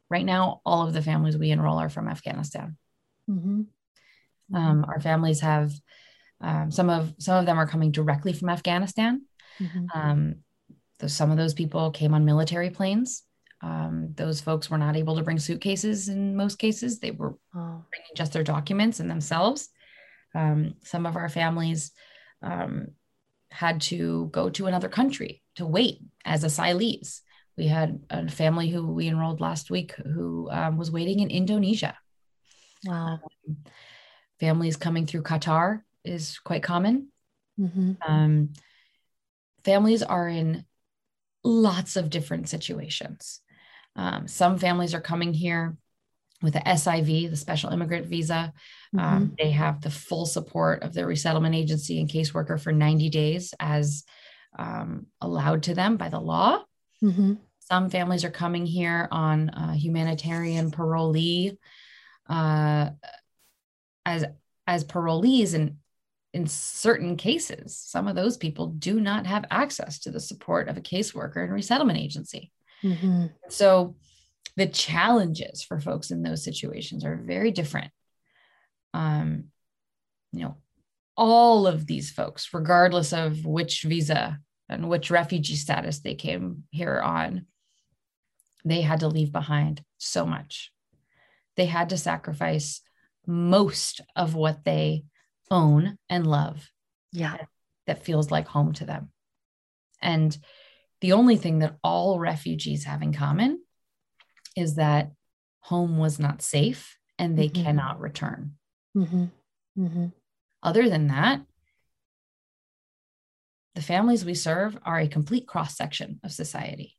[0.08, 2.76] Right now, all of the families we enroll are from Afghanistan.
[3.28, 3.62] Mm-hmm.
[4.54, 5.72] Um, our families have
[6.40, 9.22] um, some of some of them are coming directly from Afghanistan.
[9.58, 9.86] Mm-hmm.
[9.98, 10.36] Um,
[11.06, 13.22] some of those people came on military planes.
[13.62, 16.98] Um, those folks were not able to bring suitcases in most cases.
[16.98, 17.84] They were oh.
[17.90, 19.68] bringing just their documents and themselves.
[20.34, 21.92] Um, some of our families
[22.42, 22.88] um,
[23.50, 27.20] had to go to another country to wait as asylees.
[27.56, 31.96] We had a family who we enrolled last week who um, was waiting in Indonesia.
[32.84, 33.20] Wow.
[33.48, 33.56] Um,
[34.38, 37.08] families coming through Qatar is quite common.
[37.58, 37.92] Mm-hmm.
[38.06, 38.52] Um,
[39.64, 40.66] families are in
[41.42, 43.40] lots of different situations.
[43.94, 45.78] Um, some families are coming here
[46.42, 48.52] with the SIV, the special immigrant visa.
[48.92, 49.16] Um, mm-hmm.
[49.16, 53.54] Um, they have the full support of their resettlement agency and caseworker for 90 days
[53.58, 54.04] as
[54.56, 56.62] um, allowed to them by the law.
[57.02, 57.34] Mm-hmm.
[57.60, 61.56] Some families are coming here on humanitarian parolee
[62.28, 62.90] uh,
[64.04, 64.24] as
[64.66, 65.76] as parolees, and
[66.32, 70.76] in certain cases, some of those people do not have access to the support of
[70.76, 72.50] a caseworker and resettlement agency.
[72.82, 73.26] Mm-hmm.
[73.48, 73.96] So
[74.56, 77.90] the challenges for folks in those situations are very different.
[78.94, 79.44] Um,
[80.32, 80.56] you know,
[81.16, 87.00] all of these folks, regardless of which visa and which refugee status they came here
[87.00, 87.46] on,
[88.64, 90.72] they had to leave behind so much.
[91.56, 92.82] They had to sacrifice
[93.26, 95.04] most of what they
[95.50, 96.68] own and love.
[97.12, 97.36] Yeah.
[97.86, 99.10] That feels like home to them.
[100.02, 100.36] And
[101.00, 103.60] the only thing that all refugees have in common
[104.56, 105.12] is that
[105.60, 107.62] home was not safe and they mm-hmm.
[107.62, 108.54] cannot return.
[108.96, 109.24] Mm-hmm.
[109.78, 110.06] Mm-hmm.
[110.66, 111.42] Other than that,
[113.76, 116.96] the families we serve are a complete cross section of society.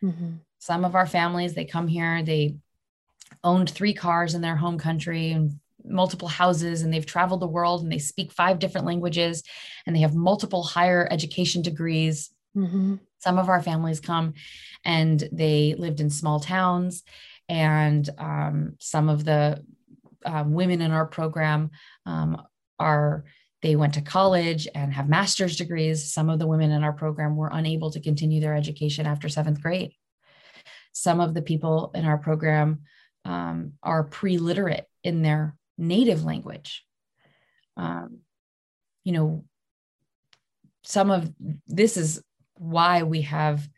[0.00, 0.34] Mm-hmm.
[0.60, 2.54] Some of our families, they come here, they
[3.42, 7.82] owned three cars in their home country and multiple houses, and they've traveled the world
[7.82, 9.42] and they speak five different languages
[9.86, 12.30] and they have multiple higher education degrees.
[12.56, 12.96] Mm-hmm.
[13.18, 14.34] Some of our families come
[14.84, 17.02] and they lived in small towns,
[17.48, 19.64] and um, some of the
[20.24, 21.70] um, women in our program
[22.06, 22.40] um,
[22.80, 23.24] are
[23.62, 26.12] they went to college and have master's degrees.
[26.12, 29.60] Some of the women in our program were unable to continue their education after seventh
[29.60, 29.92] grade.
[30.92, 32.80] Some of the people in our program
[33.24, 36.84] um, are pre literate in their native language.
[37.76, 38.20] Um,
[39.04, 39.44] you know,
[40.82, 41.32] some of
[41.66, 42.22] this is
[42.54, 43.68] why we have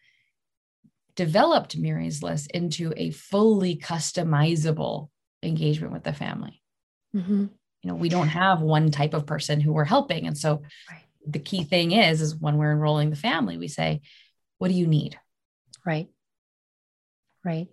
[1.16, 5.08] developed Miri's List into a fully customizable
[5.42, 6.62] engagement with the family.
[7.14, 7.46] Mm-hmm
[7.82, 10.26] you know we don't have one type of person who we're helping.
[10.26, 11.02] And so right.
[11.26, 14.00] the key thing is is when we're enrolling the family we say
[14.58, 15.18] what do you need?
[15.84, 16.08] Right.
[17.44, 17.66] Right.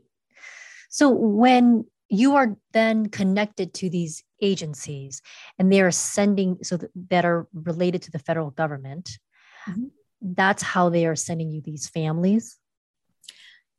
[0.90, 5.22] So when you are then connected to these agencies
[5.60, 9.20] and they are sending so that, that are related to the federal government
[9.70, 9.86] mm-hmm.
[10.22, 12.58] that's how they are sending you these families?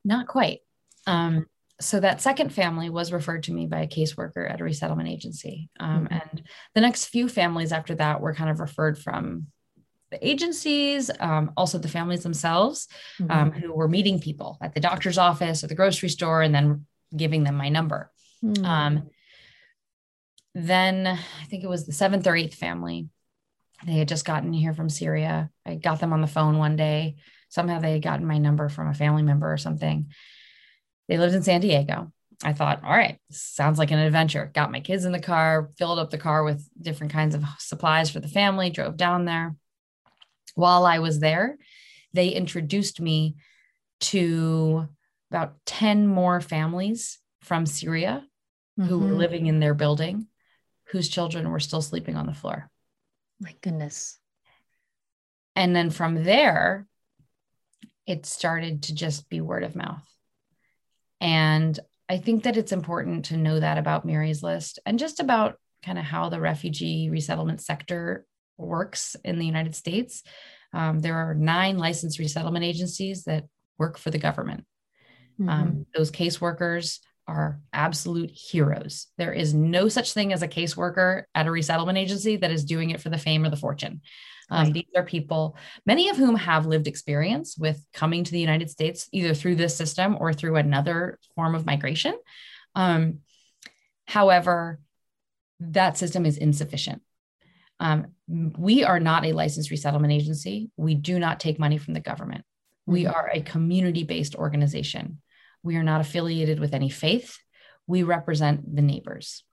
[0.04, 0.60] Not quite.
[1.06, 1.46] Um,
[1.80, 5.68] so that second family was referred to me by a caseworker at a resettlement agency
[5.80, 6.14] um, mm-hmm.
[6.14, 6.42] and
[6.74, 9.46] the next few families after that were kind of referred from
[10.10, 12.88] the agencies um, also the families themselves
[13.20, 13.30] mm-hmm.
[13.30, 16.86] um, who were meeting people at the doctor's office or the grocery store and then
[17.16, 18.10] giving them my number
[18.44, 18.98] mm-hmm.
[20.54, 23.08] then i think it was the seventh or eighth family
[23.86, 27.16] they had just gotten here from syria i got them on the phone one day
[27.48, 30.06] somehow they had gotten my number from a family member or something
[31.10, 32.12] they lived in San Diego.
[32.44, 34.48] I thought, all right, sounds like an adventure.
[34.54, 38.10] Got my kids in the car, filled up the car with different kinds of supplies
[38.10, 39.56] for the family, drove down there.
[40.54, 41.58] While I was there,
[42.14, 43.34] they introduced me
[44.02, 44.88] to
[45.32, 48.24] about 10 more families from Syria
[48.78, 48.88] mm-hmm.
[48.88, 49.16] who were mm-hmm.
[49.16, 50.28] living in their building,
[50.90, 52.70] whose children were still sleeping on the floor.
[53.40, 54.16] My goodness.
[55.56, 56.86] And then from there,
[58.06, 60.06] it started to just be word of mouth.
[61.20, 61.78] And
[62.08, 65.98] I think that it's important to know that about Miri's List and just about kind
[65.98, 70.22] of how the refugee resettlement sector works in the United States.
[70.72, 73.44] Um, there are nine licensed resettlement agencies that
[73.78, 74.64] work for the government.
[75.40, 75.50] Um, mm-hmm.
[75.50, 76.98] Um, those caseworkers
[77.30, 79.06] are absolute heroes.
[79.16, 82.90] There is no such thing as a caseworker at a resettlement agency that is doing
[82.90, 84.02] it for the fame or the fortune.
[84.50, 84.74] Um, right.
[84.74, 89.08] These are people, many of whom have lived experience with coming to the United States,
[89.12, 92.18] either through this system or through another form of migration.
[92.74, 93.20] Um,
[94.06, 94.80] however,
[95.60, 97.02] that system is insufficient.
[97.78, 100.70] Um, we are not a licensed resettlement agency.
[100.76, 102.44] We do not take money from the government.
[102.86, 103.14] We mm-hmm.
[103.14, 105.20] are a community based organization.
[105.62, 107.38] We are not affiliated with any faith.
[107.86, 109.44] We represent the neighbors.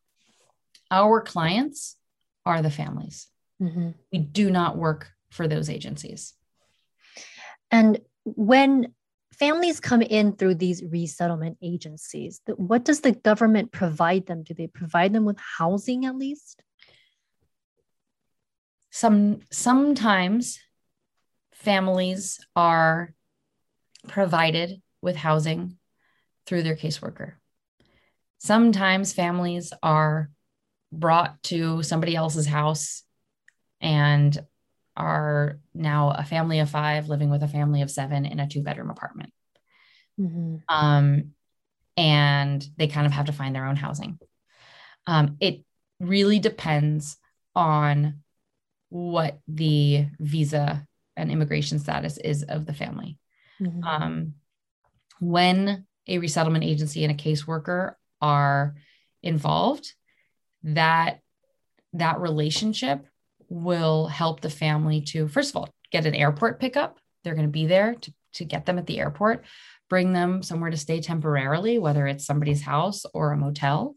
[0.89, 1.97] Our clients
[2.45, 3.27] are the families.
[3.61, 3.91] Mm-hmm.
[4.11, 6.33] We do not work for those agencies.
[7.71, 8.93] And when
[9.33, 14.43] families come in through these resettlement agencies, what does the government provide them?
[14.43, 16.61] Do they provide them with housing at least?
[18.91, 20.59] Some sometimes
[21.53, 23.13] families are
[24.07, 25.77] provided with housing
[26.47, 27.33] through their caseworker.
[28.39, 30.29] Sometimes families are
[30.91, 33.03] brought to somebody else's house
[33.81, 34.37] and
[34.95, 38.63] are now a family of five living with a family of seven in a two
[38.63, 39.31] bedroom apartment.
[40.19, 40.57] Mm-hmm.
[40.69, 41.31] Um,
[41.95, 44.19] and they kind of have to find their own housing.
[45.05, 45.63] Um, it
[45.99, 47.17] really depends
[47.55, 48.21] on
[48.89, 53.17] what the visa and immigration status is of the family.
[53.59, 53.83] Mm-hmm.
[53.83, 54.33] Um,
[55.19, 58.75] when a resettlement agency and a caseworker are
[59.23, 59.93] involved,
[60.63, 61.19] that
[61.93, 63.05] that relationship
[63.49, 66.99] will help the family to, first of all, get an airport pickup.
[67.23, 69.45] They're going to be there to, to get them at the airport,
[69.89, 73.95] bring them somewhere to stay temporarily, whether it's somebody's house or a motel.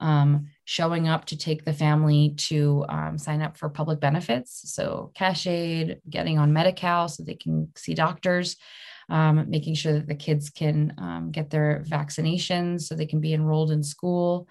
[0.00, 4.72] Um, showing up to take the family to um, sign up for public benefits.
[4.72, 8.56] So, cash aid, getting on Medi Cal so they can see doctors,
[9.08, 13.34] um, making sure that the kids can um, get their vaccinations so they can be
[13.34, 14.48] enrolled in school.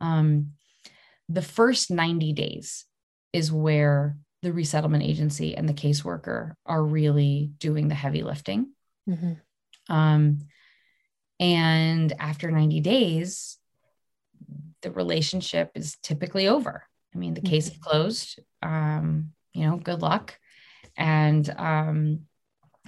[0.00, 0.52] Um,
[1.28, 2.84] the first 90 days
[3.32, 8.70] is where the resettlement agency and the caseworker are really doing the heavy lifting.
[9.08, 9.94] Mm-hmm.
[9.94, 10.40] Um,
[11.40, 13.58] and after 90 days,
[14.82, 16.84] the relationship is typically over.
[17.14, 17.50] I mean, the mm-hmm.
[17.50, 18.38] case is closed.
[18.62, 20.38] Um, you know, good luck.
[20.96, 22.20] And, um,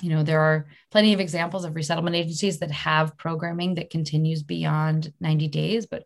[0.02, 4.42] you know, there are plenty of examples of resettlement agencies that have programming that continues
[4.42, 5.86] beyond 90 days.
[5.86, 6.04] But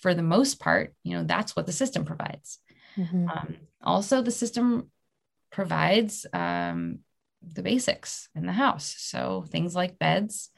[0.00, 2.58] for the most part, you know, that's what the system provides.
[2.96, 3.28] Mm-hmm.
[3.28, 4.90] Um, also, the system
[5.50, 7.00] provides um,
[7.42, 8.94] the basics in the house.
[8.98, 10.50] So things like beds,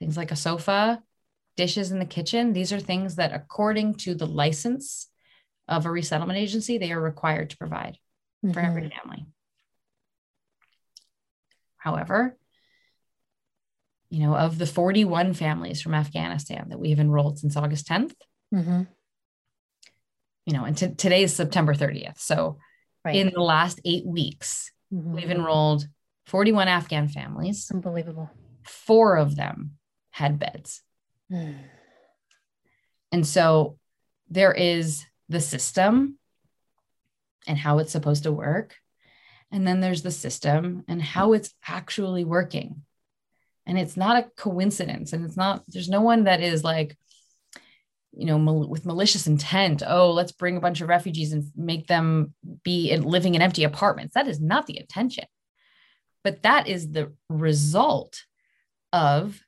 [0.00, 1.02] things like a sofa,
[1.56, 2.52] dishes in the kitchen.
[2.52, 5.08] These are things that, according to the license
[5.68, 7.98] of a resettlement agency, they are required to provide
[8.44, 8.52] mm-hmm.
[8.52, 9.26] for every family.
[11.82, 12.36] However,
[14.08, 18.14] you know, of the 41 families from Afghanistan that we have enrolled since August 10th,
[18.54, 18.82] mm-hmm.
[20.46, 22.18] you know, and t- today is September 30th.
[22.20, 22.58] So
[23.04, 23.16] right.
[23.16, 25.12] in the last eight weeks, mm-hmm.
[25.12, 25.88] we've enrolled
[26.26, 27.68] 41 Afghan families.
[27.72, 28.30] Unbelievable.
[28.62, 29.72] Four of them
[30.10, 30.82] had beds.
[31.32, 31.56] Mm.
[33.10, 33.76] And so
[34.30, 36.18] there is the system
[37.48, 38.76] and how it's supposed to work.
[39.52, 41.36] And then there's the system and how mm.
[41.36, 42.82] it's actually working.
[43.66, 45.12] And it's not a coincidence.
[45.12, 46.96] And it's not, there's no one that is like,
[48.12, 49.82] you know, mal- with malicious intent.
[49.86, 52.34] Oh, let's bring a bunch of refugees and make them
[52.64, 54.14] be in, living in empty apartments.
[54.14, 55.24] That is not the intention.
[56.24, 58.24] But that is the result
[58.92, 59.40] of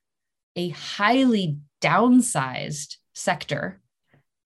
[0.56, 3.80] a highly downsized sector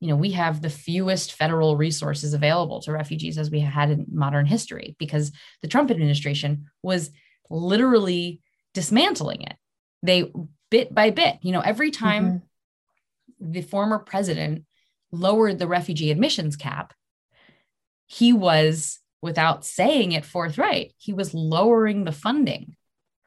[0.00, 4.06] you know we have the fewest federal resources available to refugees as we had in
[4.10, 5.32] modern history because
[5.62, 7.10] the trump administration was
[7.50, 8.40] literally
[8.74, 9.56] dismantling it.
[10.02, 10.32] They
[10.70, 13.52] bit by bit you know every time mm-hmm.
[13.52, 14.64] the former president
[15.10, 16.92] lowered the refugee admissions cap
[18.06, 22.76] he was without saying it forthright he was lowering the funding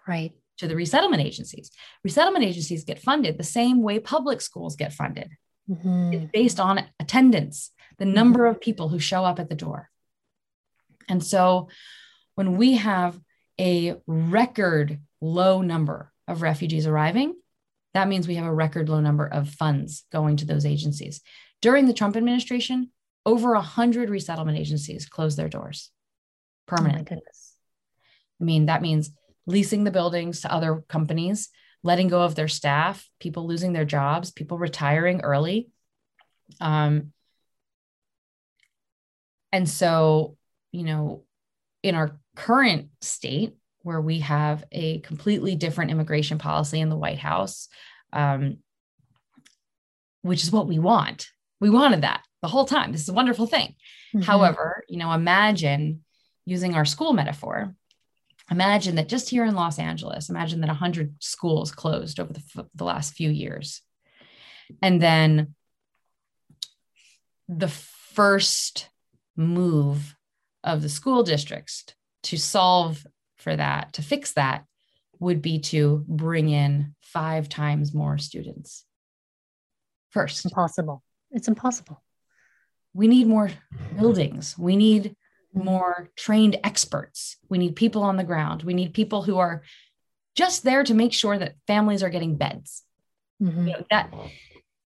[0.08, 0.34] right.
[0.58, 1.72] to the resettlement agencies.
[2.04, 5.32] Resettlement agencies get funded the same way public schools get funded
[5.72, 6.14] mm-hmm.
[6.14, 8.14] is based on attendance, the mm-hmm.
[8.14, 9.90] number of people who show up at the door.
[11.08, 11.70] And so
[12.36, 13.20] when we have
[13.60, 17.36] a record low number of refugees arriving,
[17.94, 21.22] that means we have a record low number of funds going to those agencies.
[21.62, 22.92] During the Trump administration,
[23.26, 25.92] over 100 resettlement agencies closed their doors
[26.68, 27.18] permanently.
[27.18, 27.22] Oh
[28.40, 29.12] I mean, that means
[29.46, 31.50] leasing the buildings to other companies,
[31.84, 35.70] letting go of their staff, people losing their jobs, people retiring early.
[36.60, 37.12] Um,
[39.52, 40.38] and so,
[40.72, 41.24] you know,
[41.84, 47.18] in our current state, where we have a completely different immigration policy in the White
[47.18, 47.68] House,
[48.14, 48.58] um,
[50.22, 51.30] which is what we want.
[51.60, 52.92] We wanted that the whole time.
[52.92, 53.76] This is a wonderful thing.
[54.14, 54.22] Mm-hmm.
[54.22, 56.04] However, you know, imagine
[56.46, 57.76] using our school metaphor
[58.52, 62.84] imagine that just here in Los Angeles, imagine that 100 schools closed over the, the
[62.84, 63.82] last few years.
[64.82, 65.56] And then
[67.48, 68.90] the first
[69.36, 70.16] move
[70.64, 71.86] of the school districts
[72.24, 74.66] to solve for that, to fix that,
[75.20, 78.86] would be to bring in five times more students
[80.10, 80.46] first.
[80.46, 81.04] Impossible.
[81.32, 82.04] It's impossible.
[82.94, 83.50] We need more
[83.98, 84.58] buildings.
[84.58, 85.16] We need
[85.54, 87.38] more trained experts.
[87.50, 88.64] We need people on the ground.
[88.64, 89.64] We need people who are
[90.36, 92.84] just there to make sure that families are getting beds.
[93.42, 93.68] Mm-hmm.
[93.68, 94.14] You know, that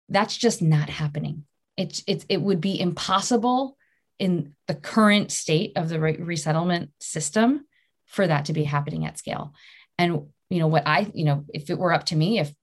[0.09, 1.45] that's just not happening.
[1.75, 3.77] It's it's it would be impossible
[4.19, 7.65] in the current state of the re- resettlement system
[8.05, 9.53] for that to be happening at scale.
[9.99, 12.53] And you know what I you know if it were up to me if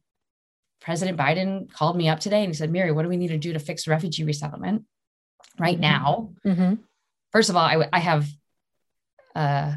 [0.80, 3.38] President Biden called me up today and he said, Miri, what do we need to
[3.38, 4.85] do to fix refugee resettlement
[5.59, 5.80] right mm-hmm.
[5.80, 6.30] now?
[6.44, 6.74] Mm-hmm
[7.35, 8.27] first of all, I, I have
[9.35, 9.75] uh,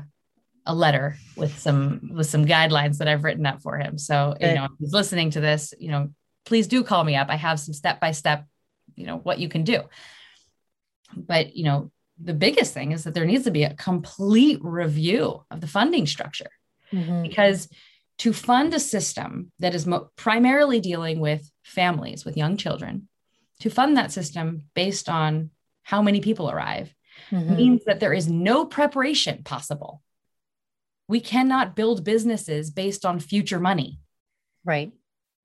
[0.65, 3.97] a letter with some with some guidelines that I've written up for him.
[3.97, 6.09] So you know, if he's listening to this, you know,
[6.45, 7.27] please do call me up.
[7.29, 8.45] I have some step by step,
[8.95, 9.81] you know, what you can do.
[11.15, 11.91] But you know,
[12.21, 16.05] the biggest thing is that there needs to be a complete review of the funding
[16.05, 16.51] structure
[16.93, 17.23] mm-hmm.
[17.23, 17.67] because
[18.19, 23.07] to fund a system that is mo- primarily dealing with families with young children,
[23.59, 25.49] to fund that system based on
[25.83, 26.93] how many people arrive
[27.31, 27.55] mm-hmm.
[27.55, 30.01] means that there is no preparation possible.
[31.07, 33.99] We cannot build businesses based on future money.
[34.65, 34.91] Right.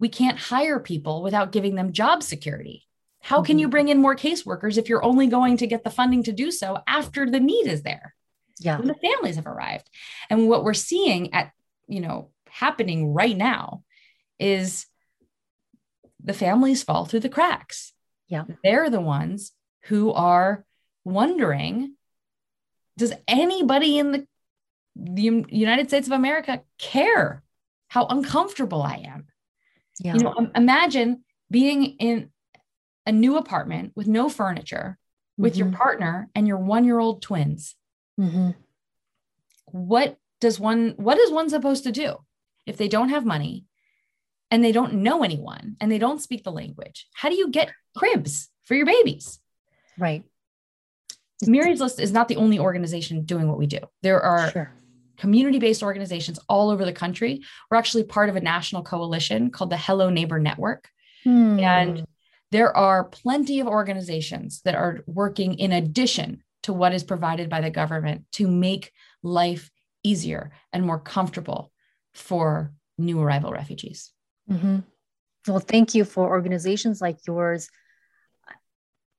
[0.00, 2.86] We can't hire people without giving them job security.
[3.20, 3.44] How mm-hmm.
[3.44, 6.32] can you bring in more caseworkers if you're only going to get the funding to
[6.32, 8.14] do so after the need is there?
[8.58, 8.78] Yeah.
[8.78, 9.88] When the families have arrived.
[10.28, 11.52] And what we're seeing at,
[11.86, 13.82] you know, happening right now
[14.38, 14.86] is
[16.22, 17.92] the families fall through the cracks.
[18.28, 18.44] Yeah.
[18.62, 19.52] They're the ones
[19.84, 20.64] who are
[21.04, 21.94] wondering
[22.96, 24.26] does anybody in the,
[24.96, 27.42] the United States of America care
[27.88, 29.26] how uncomfortable I am.
[30.00, 30.14] Yeah.
[30.14, 32.30] You know, imagine being in
[33.06, 34.98] a new apartment with no furniture
[35.36, 35.58] with mm-hmm.
[35.68, 37.74] your partner and your one year old twins.
[38.18, 38.50] Mm-hmm.
[39.66, 42.16] What does one, what is one supposed to do
[42.66, 43.66] if they don't have money
[44.50, 47.08] and they don't know anyone and they don't speak the language?
[47.14, 49.38] How do you get cribs for your babies?
[49.98, 50.24] Right.
[51.48, 53.78] Miri's List is not the only organization doing what we do.
[54.02, 54.72] There are sure.
[55.18, 57.42] community based organizations all over the country.
[57.70, 60.88] We're actually part of a national coalition called the Hello Neighbor Network.
[61.24, 61.58] Hmm.
[61.60, 62.06] And
[62.50, 67.60] there are plenty of organizations that are working in addition to what is provided by
[67.60, 69.70] the government to make life
[70.02, 71.72] easier and more comfortable
[72.12, 74.12] for new arrival refugees.
[74.50, 74.80] Mm-hmm.
[75.48, 77.68] Well, thank you for organizations like yours.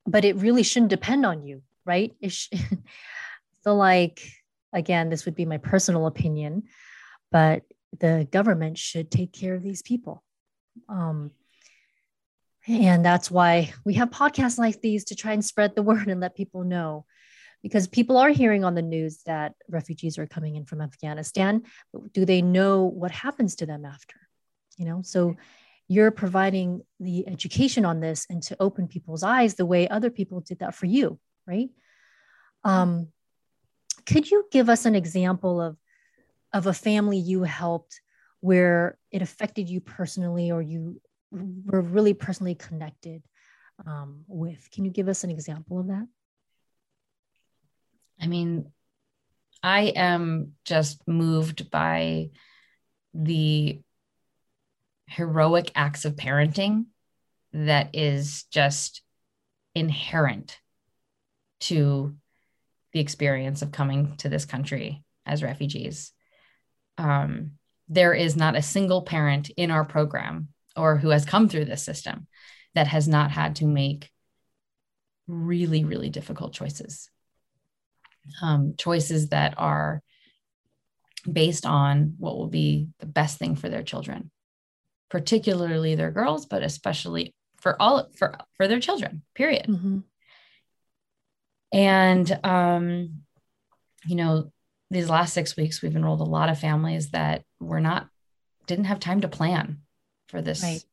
[0.05, 2.13] But it really shouldn't depend on you, right?
[2.21, 2.49] It sh-
[3.61, 4.21] so, like,
[4.71, 6.63] again, this would be my personal opinion,
[7.31, 7.63] but
[7.99, 10.23] the government should take care of these people.
[10.89, 11.31] Um,
[12.67, 16.19] and that's why we have podcasts like these to try and spread the word and
[16.19, 17.05] let people know.
[17.61, 21.63] Because people are hearing on the news that refugees are coming in from Afghanistan.
[21.93, 24.15] But do they know what happens to them after?
[24.77, 25.37] You know, so
[25.87, 30.41] you're providing the education on this and to open people's eyes the way other people
[30.41, 31.69] did that for you, right?
[32.63, 33.07] Um,
[34.05, 35.77] could you give us an example of
[36.51, 37.99] of a family you helped
[38.39, 43.23] where it affected you personally or you we're really personally connected
[43.87, 44.69] um, with.
[44.71, 46.07] Can you give us an example of that?
[48.21, 48.71] I mean,
[49.63, 52.29] I am just moved by
[53.13, 53.81] the
[55.07, 56.85] heroic acts of parenting
[57.53, 59.01] that is just
[59.75, 60.59] inherent
[61.63, 62.15] to
[62.93, 66.11] the experience of coming to this country as refugees.
[66.97, 67.51] Um,
[67.89, 71.83] there is not a single parent in our program or who has come through this
[71.83, 72.27] system
[72.75, 74.09] that has not had to make
[75.27, 77.09] really, really difficult choices.
[78.41, 80.01] Um, choices that are
[81.29, 84.31] based on what will be the best thing for their children,
[85.09, 89.23] particularly their girls, but especially for all for for their children.
[89.35, 89.67] Period.
[89.67, 89.99] Mm-hmm.
[91.73, 93.23] And um,
[94.05, 94.51] you know,
[94.89, 98.07] these last six weeks, we've enrolled a lot of families that were not
[98.67, 99.79] didn't have time to plan
[100.29, 100.83] for this right.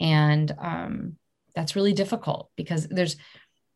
[0.00, 1.16] and um,
[1.54, 3.16] that's really difficult because there's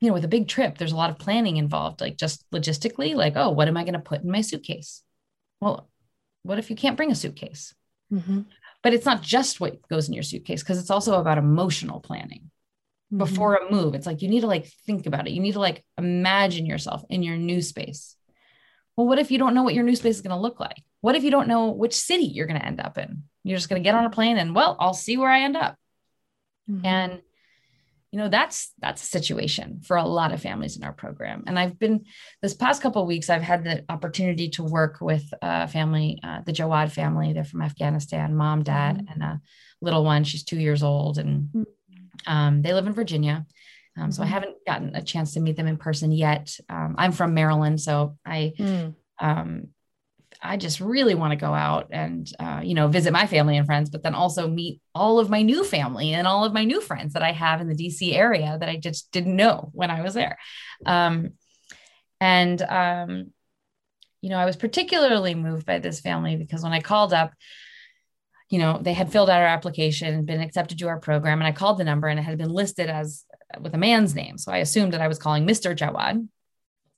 [0.00, 3.14] you know with a big trip there's a lot of planning involved like just logistically
[3.14, 5.02] like oh what am i going to put in my suitcase
[5.60, 5.88] well
[6.42, 7.74] what if you can't bring a suitcase
[8.12, 8.42] mm-hmm.
[8.82, 12.50] but it's not just what goes in your suitcase because it's also about emotional planning
[13.12, 13.18] mm-hmm.
[13.18, 15.60] before a move it's like you need to like think about it you need to
[15.60, 18.16] like imagine yourself in your new space
[18.96, 20.82] well what if you don't know what your new space is going to look like
[21.00, 23.68] what if you don't know which city you're going to end up in you're just
[23.68, 25.76] going to get on a plane and well, I'll see where I end up.
[26.70, 26.86] Mm-hmm.
[26.86, 27.22] And
[28.12, 31.58] you know that's that's a situation for a lot of families in our program and
[31.58, 32.04] i've been
[32.42, 36.52] this past couple weeks i've had the opportunity to work with a family uh, the
[36.52, 39.12] jawad family they're from afghanistan mom dad mm-hmm.
[39.14, 39.40] and a
[39.80, 41.62] little one she's two years old and mm-hmm.
[42.26, 43.46] Um, they live in virginia
[43.98, 44.34] um, so i mm-hmm.
[44.34, 48.16] haven't gotten a chance to meet them in person yet um, i'm from maryland so
[48.24, 48.94] i mm.
[49.20, 49.68] um,
[50.40, 53.66] I just really want to go out and, uh, you know, visit my family and
[53.66, 56.80] friends, but then also meet all of my new family and all of my new
[56.80, 60.02] friends that I have in the DC area that I just didn't know when I
[60.02, 60.38] was there.
[60.84, 61.34] Um,
[62.20, 63.32] and, um,
[64.20, 67.32] you know, I was particularly moved by this family because when I called up,
[68.52, 71.52] you know, they had filled out our application, been accepted to our program, and I
[71.52, 73.24] called the number and it had been listed as
[73.58, 74.36] with a man's name.
[74.36, 75.74] So I assumed that I was calling Mr.
[75.74, 76.28] Jawad.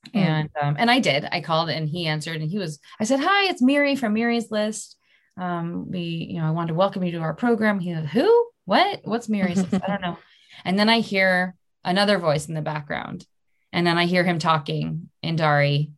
[0.09, 0.11] Mm.
[0.13, 1.25] And um, and I did.
[1.31, 2.79] I called and he answered and he was.
[2.99, 4.97] I said, "Hi, it's Miri from Miri's List.
[5.37, 8.47] Um, we, you know, I wanted to welcome you to our program." He said, "Who?
[8.65, 8.99] What?
[9.05, 9.81] What's Miri's List?
[9.81, 10.17] I don't know."
[10.65, 13.25] And then I hear another voice in the background,
[13.71, 15.91] and then I hear him talking in Dari,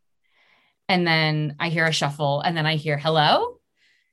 [0.88, 3.60] and then I hear a shuffle, and then I hear hello,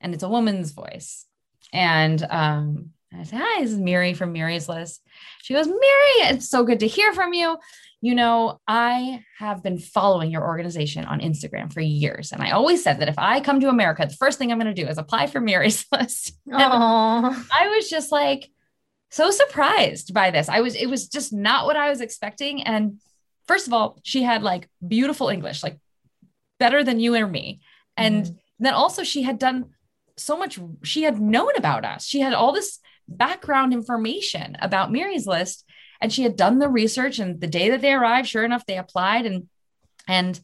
[0.00, 1.26] and it's a woman's voice,
[1.74, 5.02] and um, I say, Hi, this is Miri from Miri's List.
[5.42, 7.58] She goes, Miri, it's so good to hear from you
[8.04, 12.32] you know, I have been following your organization on Instagram for years.
[12.32, 14.74] And I always said that if I come to America, the first thing I'm going
[14.74, 16.38] to do is apply for Miri's list.
[17.50, 18.50] I was just like
[19.10, 20.50] so surprised by this.
[20.50, 22.62] I was, it was just not what I was expecting.
[22.64, 23.00] And
[23.48, 25.78] first of all, she had like beautiful English, like
[26.60, 27.62] better than you or me.
[27.96, 29.73] And mm then also she had done
[30.16, 32.04] so much, she had known about us.
[32.04, 35.64] She had all this background information about Miri's list
[36.00, 38.78] and she had done the research and the day that they arrived sure enough they
[38.78, 39.48] applied and
[40.06, 40.38] and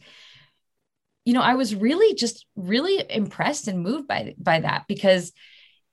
[1.24, 5.32] you know, I was really just really impressed and moved by by that because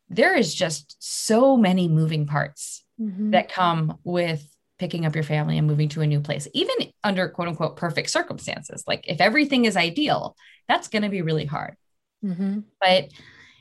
[0.10, 3.32] there is just so many moving parts mm-hmm.
[3.32, 4.48] that come with
[4.80, 8.10] picking up your family and moving to a new place, even under quote unquote perfect
[8.10, 8.84] circumstances.
[8.88, 10.36] Like if everything is ideal,
[10.68, 11.76] that's going to be really hard.
[12.24, 12.62] Mm-hmm.
[12.80, 13.10] But,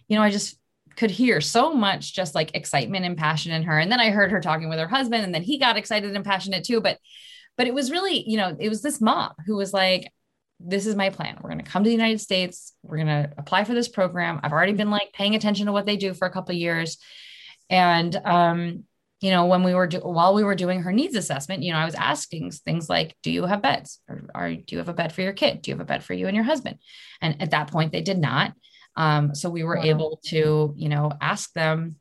[0.08, 0.58] you know, I just
[0.96, 3.78] could hear so much just like excitement and passion in her.
[3.78, 6.24] And then I heard her talking with her husband, and then he got excited and
[6.24, 6.80] passionate too.
[6.80, 6.98] But,
[7.56, 10.10] but it was really, you know, it was this mom who was like,
[10.58, 11.38] this is my plan.
[11.40, 12.72] We're going to come to the United States.
[12.82, 14.40] We're going to apply for this program.
[14.42, 16.96] I've already been like paying attention to what they do for a couple years.
[17.68, 18.84] And, um,
[19.20, 21.78] you know, when we were do- while we were doing her needs assessment, you know,
[21.78, 24.00] I was asking things like, "Do you have beds?
[24.08, 25.62] Or, or do you have a bed for your kid?
[25.62, 26.78] Do you have a bed for you and your husband?"
[27.22, 28.52] And at that point, they did not.
[28.96, 29.84] Um, so we were wow.
[29.84, 31.96] able to, you know, ask them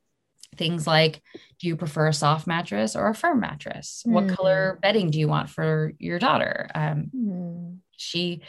[0.56, 1.22] things like,
[1.60, 4.04] "Do you prefer a soft mattress or a firm mattress?
[4.08, 4.12] Mm.
[4.12, 4.80] What color mm-hmm.
[4.82, 7.78] bedding do you want for your daughter?" Um, mm.
[7.98, 8.42] She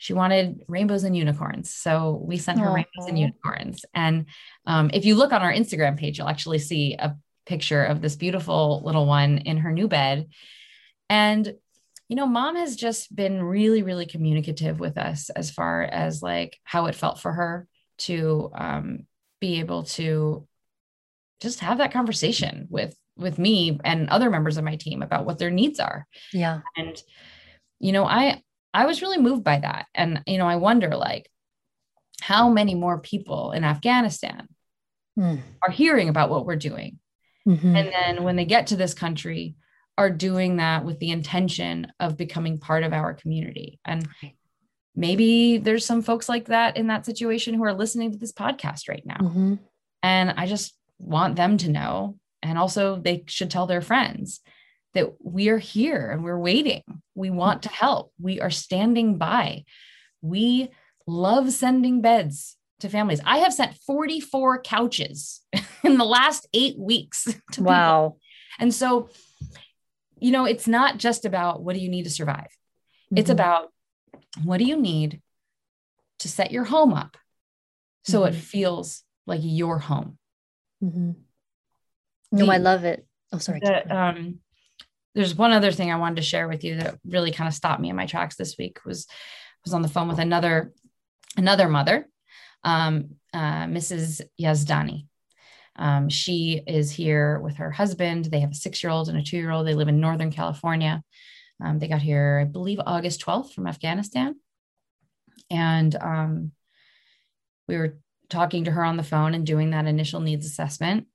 [0.00, 1.74] she wanted rainbows and unicorns.
[1.74, 2.74] So we sent her Aww.
[2.74, 3.84] rainbows and unicorns.
[3.92, 4.24] And
[4.64, 8.16] um, if you look on our Instagram page, you'll actually see a picture of this
[8.16, 10.28] beautiful little one in her new bed.
[11.10, 11.52] And,
[12.08, 16.58] you know, mom has just been really, really communicative with us as far as like
[16.64, 17.68] how it felt for her
[18.00, 19.06] to um,
[19.40, 20.46] be able to
[21.40, 25.38] just have that conversation with with me and other members of my team about what
[25.38, 26.06] their needs are.
[26.32, 26.60] Yeah.
[26.76, 27.00] And
[27.78, 28.42] you know, I
[28.72, 29.86] I was really moved by that.
[29.94, 31.30] And you know, I wonder like
[32.20, 34.48] how many more people in Afghanistan
[35.18, 35.40] mm.
[35.66, 36.98] are hearing about what we're doing
[37.48, 37.76] Mm-hmm.
[37.76, 39.56] And then when they get to this country,
[39.98, 43.78] are doing that with the intention of becoming part of our community.
[43.84, 44.08] And
[44.94, 48.88] maybe there's some folks like that in that situation who are listening to this podcast
[48.88, 49.18] right now.
[49.18, 49.54] Mm-hmm.
[50.02, 52.16] And I just want them to know.
[52.42, 54.40] And also, they should tell their friends
[54.94, 56.82] that we are here and we're waiting.
[57.14, 58.12] We want to help.
[58.18, 59.64] We are standing by.
[60.22, 60.70] We
[61.06, 63.20] love sending beds to families.
[63.24, 65.40] I have sent 44 couches
[65.84, 67.28] in the last eight weeks.
[67.52, 68.08] To wow.
[68.08, 68.20] People.
[68.60, 69.08] And so,
[70.18, 73.18] you know, it's not just about what do you need to survive, mm-hmm.
[73.18, 73.70] it's about
[74.44, 75.20] what do you need
[76.20, 77.16] to set your home up
[78.04, 78.34] so mm-hmm.
[78.34, 80.18] it feels like your home.
[80.82, 81.12] Mm-hmm.
[82.32, 83.06] No, the, I love it.
[83.32, 83.60] Oh, sorry.
[83.60, 84.38] The, um,
[85.14, 87.80] there's one other thing I wanted to share with you that really kind of stopped
[87.80, 89.06] me in my tracks this week was
[89.64, 90.72] was on the phone with another
[91.36, 92.06] another mother
[92.64, 94.22] um, uh, Mrs.
[94.40, 95.06] Yazdani.
[95.76, 98.26] Um, she is here with her husband.
[98.26, 99.66] They have a six year old and a two year old.
[99.66, 101.02] They live in Northern California.
[101.62, 104.36] Um, they got here, I believe, August 12th from Afghanistan.
[105.50, 106.52] And um,
[107.68, 107.98] we were
[108.28, 111.06] talking to her on the phone and doing that initial needs assessment.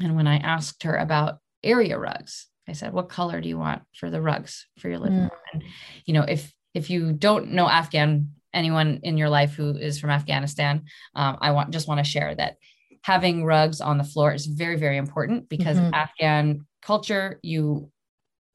[0.00, 3.82] And when I asked her about area rugs, I said, "What color do you want
[3.94, 5.30] for the rugs for your living mm.
[5.30, 5.64] room?" And
[6.06, 10.10] you know, if if you don't know Afghan anyone in your life who is from
[10.10, 10.84] Afghanistan,
[11.14, 12.56] um, I want just want to share that
[13.02, 15.94] having rugs on the floor is very, very important because mm-hmm.
[15.94, 17.90] Afghan culture, you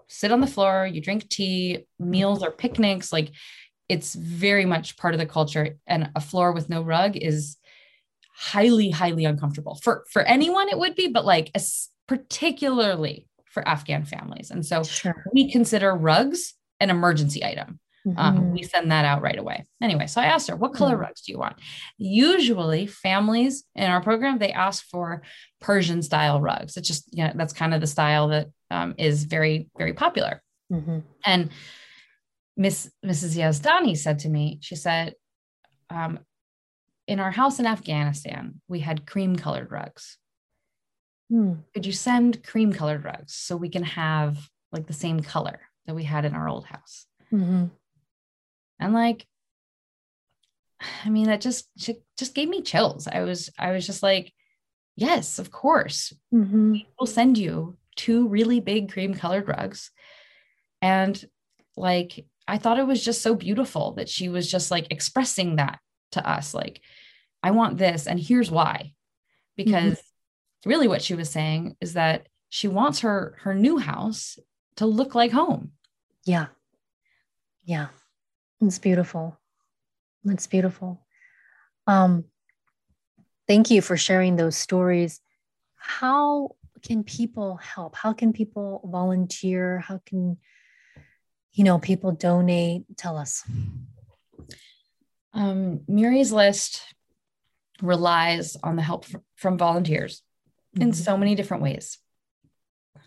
[0.08, 3.32] sit on the floor, you drink tea, meals or picnics, like
[3.89, 5.78] it's very much part of the culture.
[5.86, 7.58] And a floor with no rug is
[8.36, 10.70] highly, highly uncomfortable for for anyone.
[10.70, 11.51] It would be, but like
[12.08, 14.51] particularly for Afghan families.
[14.51, 15.26] And so sure.
[15.34, 17.80] we consider rugs an emergency item.
[18.05, 18.20] Um, mm-hmm.
[18.20, 19.66] Um, we send that out right away.
[19.82, 21.01] Anyway, so I asked her, what color mm-hmm.
[21.01, 21.58] rugs do you want?
[21.97, 25.24] Usually, families in our program, they ask for
[25.60, 26.78] Persian style rugs.
[26.78, 29.93] It's just, yeah, you know, that's kind of the style that um, is very, very
[29.93, 30.41] popular.
[30.72, 30.99] Mm-hmm.
[31.26, 31.49] And
[32.55, 33.38] Miss Mrs.
[33.38, 35.13] Yazdani said to me, she said,
[35.89, 36.20] um,
[37.07, 40.18] in our house in Afghanistan, we had cream colored rugs.
[41.32, 41.63] Mm.
[41.74, 44.38] Could you send cream colored rugs so we can have
[44.72, 47.05] like the same color that we had in our old house?
[47.32, 47.65] Mm-hmm.
[48.80, 49.26] And like,
[51.05, 53.07] I mean, that just just gave me chills.
[53.07, 54.34] I was I was just like,
[54.95, 56.13] yes, of course.
[56.34, 56.78] Mm-hmm.
[56.99, 59.91] We'll send you two really big cream colored rugs.
[60.81, 61.21] And
[61.75, 65.79] like I thought it was just so beautiful that she was just like expressing that
[66.13, 66.53] to us.
[66.53, 66.81] Like,
[67.43, 68.93] I want this, and here's why.
[69.57, 70.69] Because mm-hmm.
[70.69, 74.39] really what she was saying is that she wants her her new house
[74.77, 75.71] to look like home.
[76.23, 76.47] Yeah.
[77.65, 77.87] Yeah.
[78.61, 79.37] It's beautiful.
[80.25, 81.05] It's beautiful.
[81.85, 82.25] Um,
[83.47, 85.19] thank you for sharing those stories.
[85.75, 87.95] How can people help?
[87.95, 89.80] How can people volunteer?
[89.80, 90.38] How can,
[91.53, 92.84] you know, people donate?
[92.97, 93.43] Tell us.
[95.34, 96.82] Um, Miri's list
[97.82, 99.05] relies on the help
[99.36, 100.23] from volunteers
[100.75, 100.84] mm-hmm.
[100.84, 101.99] in so many different ways.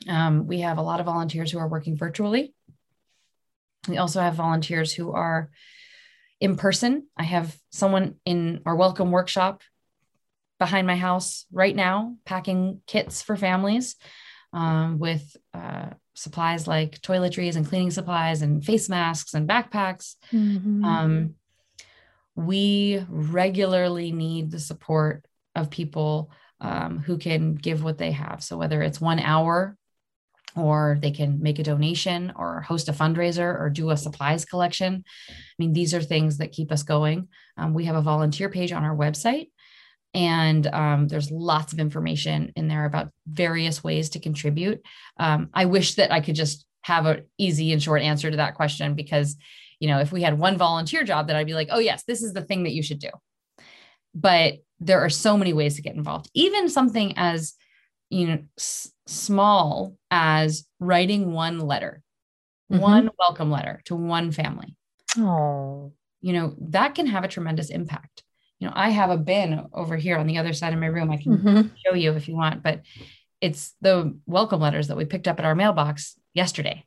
[0.09, 2.55] Um, we have a lot of volunteers who are working virtually
[3.89, 5.51] we also have volunteers who are
[6.41, 7.07] in person.
[7.17, 9.63] I have someone in our welcome workshop
[10.61, 13.97] behind my house right now packing kits for families
[14.53, 20.17] um, with uh, supplies like toiletries and cleaning supplies and face masks and backpacks.
[20.33, 20.85] Mm-hmm.
[20.85, 21.35] Um,
[22.37, 25.25] we regularly need the support
[25.57, 26.31] of people
[26.61, 28.43] um, who can give what they have.
[28.45, 29.77] So, whether it's one hour
[30.57, 35.05] or they can make a donation or host a fundraiser or do a supplies collection.
[35.29, 37.29] I mean, these are things that keep us going.
[37.57, 39.51] Um, we have a volunteer page on our website,
[40.13, 44.81] and um, there's lots of information in there about various ways to contribute.
[45.19, 48.55] Um, I wish that I could just have an easy and short answer to that
[48.55, 49.37] question because,
[49.79, 52.23] you know, if we had one volunteer job, that I'd be like, oh, yes, this
[52.23, 53.11] is the thing that you should do.
[54.15, 57.55] But there are so many ways to get involved, even something as
[58.11, 62.03] you know s- small as writing one letter
[62.71, 62.83] mm-hmm.
[62.83, 64.77] one welcome letter to one family
[65.19, 68.23] oh you know that can have a tremendous impact
[68.61, 71.11] you know i have a bin over here on the other side of my room.
[71.11, 71.69] I can mm-hmm.
[71.85, 72.83] show you if you want but
[73.41, 76.85] it's the welcome letters that we picked up at our mailbox yesterday.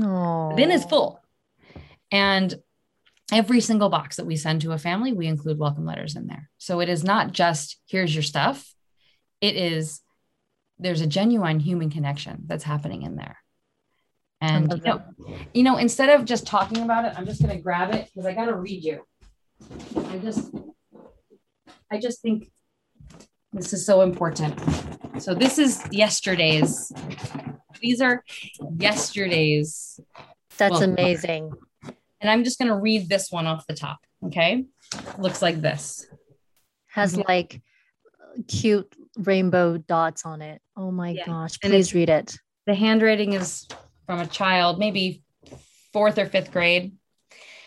[0.00, 1.20] Oh the bin is full.
[2.10, 2.54] And
[3.32, 6.50] every single box that we send to a family we include welcome letters in there.
[6.58, 8.74] So it is not just here's your stuff.
[9.40, 10.00] It is
[10.78, 13.38] there's a genuine human connection that's happening in there.
[14.40, 15.02] And you know,
[15.54, 18.26] you know, instead of just talking about it, I'm just going to grab it because
[18.26, 19.06] I got to read you.
[19.96, 20.52] I just,
[21.92, 22.50] I just think
[23.52, 24.58] this is so important.
[25.20, 26.90] So this is yesterday's.
[27.80, 28.24] These are
[28.78, 30.00] yesterday's.
[30.56, 31.52] That's well, amazing.
[32.22, 33.98] And I'm just going to read this one off the top.
[34.24, 34.64] Okay,
[35.18, 36.06] looks like this.
[36.86, 37.28] Has mm-hmm.
[37.28, 37.60] like
[38.48, 40.62] cute rainbow dots on it.
[40.78, 41.26] Oh my yeah.
[41.26, 42.38] gosh, please read it.
[42.66, 43.68] The handwriting is
[44.06, 45.22] from a child, maybe
[45.92, 46.92] fourth or fifth grade.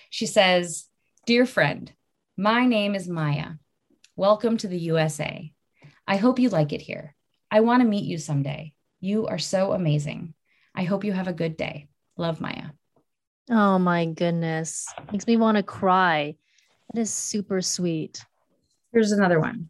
[0.10, 0.86] She says,
[1.28, 1.92] Dear friend,
[2.38, 3.50] my name is Maya.
[4.18, 5.52] Welcome to the USA.
[6.08, 7.14] I hope you like it here.
[7.52, 8.72] I want to meet you someday.
[9.02, 10.34] You are so amazing.
[10.74, 11.90] I hope you have a good day.
[12.16, 12.68] Love Maya.
[13.50, 14.88] Oh my goodness.
[15.12, 16.38] Makes me want to cry.
[16.94, 18.24] That is super sweet.
[18.94, 19.70] Here's another one.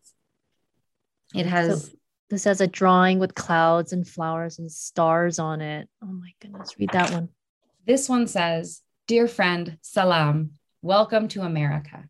[1.34, 1.86] It has.
[1.86, 1.98] So
[2.30, 5.90] this has a drawing with clouds and flowers and stars on it.
[6.04, 7.30] Oh my goodness, read that one.
[7.88, 10.52] This one says, Dear friend, salam,
[10.84, 12.08] welcome to America.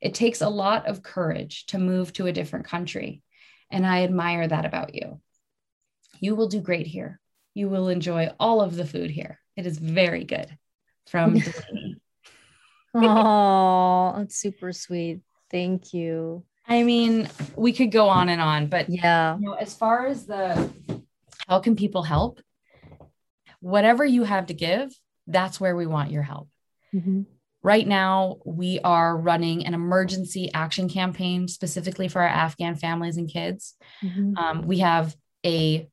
[0.00, 3.22] It takes a lot of courage to move to a different country,
[3.70, 5.20] and I admire that about you.
[6.20, 7.20] You will do great here.
[7.54, 9.40] You will enjoy all of the food here.
[9.56, 10.56] It is very good.
[11.06, 11.40] From
[12.94, 15.20] Oh, that's super sweet.
[15.50, 16.44] Thank you.
[16.66, 20.26] I mean, we could go on and on, but yeah, you know, as far as
[20.26, 20.70] the
[21.46, 22.40] how can people help,
[23.60, 24.92] whatever you have to give,
[25.26, 26.48] that's where we want your help.
[26.94, 27.22] Mm-hmm.
[27.66, 33.28] Right now, we are running an emergency action campaign specifically for our Afghan families and
[33.28, 33.74] kids.
[34.04, 34.36] Mm-hmm.
[34.36, 35.88] Um, we have a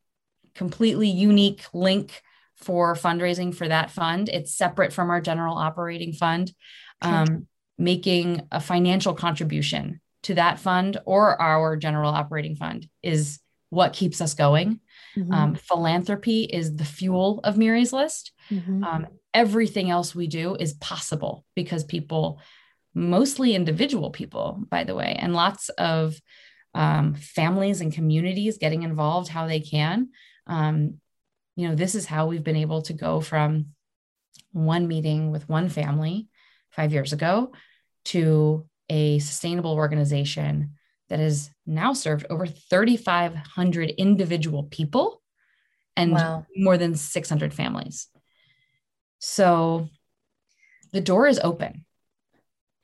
[0.54, 2.22] completely unique link
[2.58, 4.30] for fundraising for that fund.
[4.30, 6.54] It's separate from our general operating fund.
[7.02, 7.48] Um,
[7.80, 13.40] making a financial contribution to that fund or our general operating fund is
[13.72, 14.80] what keeps us going.
[15.18, 15.34] Mm-hmm.
[15.34, 18.32] Um, philanthropy is the fuel of Miri's list.
[18.52, 18.84] Mm-hmm.
[18.84, 22.42] Um, everything else we do is possible because people,
[22.94, 26.20] mostly individual people, by the way, and lots of
[26.76, 30.10] um, families and communities getting involved how they can.
[30.48, 31.00] Um,
[31.56, 33.68] you know, this is how we've been able to go from
[34.52, 36.28] one meeting with one family
[36.72, 37.52] five years ago
[38.06, 40.74] to a sustainable organization
[41.10, 45.22] that has now served over 3,500 individual people
[45.96, 46.46] and wow.
[46.56, 48.08] more than 600 families.
[49.26, 49.90] So
[50.92, 51.86] the door is open.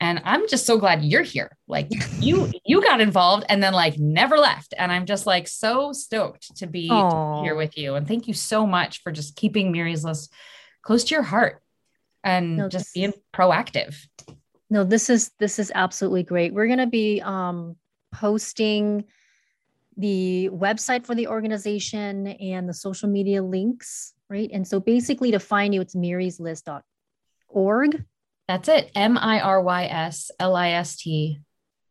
[0.02, 1.56] And I'm just so glad you're here.
[1.68, 4.72] Like you you got involved and then like never left.
[4.78, 7.42] And I'm just like so stoked to be Aww.
[7.42, 7.94] here with you.
[7.96, 10.32] And thank you so much for just keeping Miri's list
[10.82, 11.62] close to your heart
[12.24, 13.96] and no, just being proactive
[14.70, 17.76] no this is this is absolutely great we're going to be um,
[18.12, 19.04] posting
[19.96, 25.38] the website for the organization and the social media links right and so basically to
[25.38, 28.04] find you it's mirislist.org
[28.48, 29.60] that's it m-i-r-y-s-l-i-s-t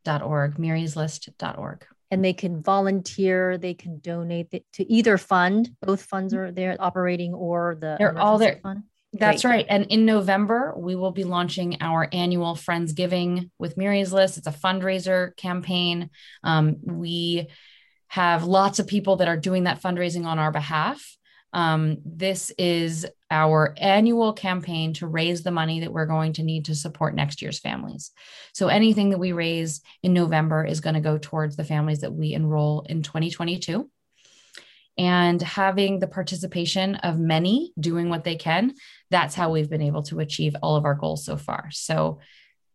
[0.05, 6.33] dot org mirislist.org and they can volunteer they can donate to either fund both funds
[6.33, 8.83] are there operating or the they're all there fund.
[9.11, 9.51] That's Great.
[9.51, 9.65] right.
[9.67, 14.37] And in November, we will be launching our annual Friendsgiving with Miri's List.
[14.37, 16.11] It's a fundraiser campaign.
[16.43, 17.47] Um, we
[18.07, 21.17] have lots of people that are doing that fundraising on our behalf.
[21.53, 26.65] Um, this is our annual campaign to raise the money that we're going to need
[26.65, 28.11] to support next year's families.
[28.53, 32.13] So anything that we raise in November is going to go towards the families that
[32.13, 33.89] we enroll in 2022.
[34.97, 38.73] And having the participation of many doing what they can,
[39.09, 41.69] that's how we've been able to achieve all of our goals so far.
[41.71, 42.19] So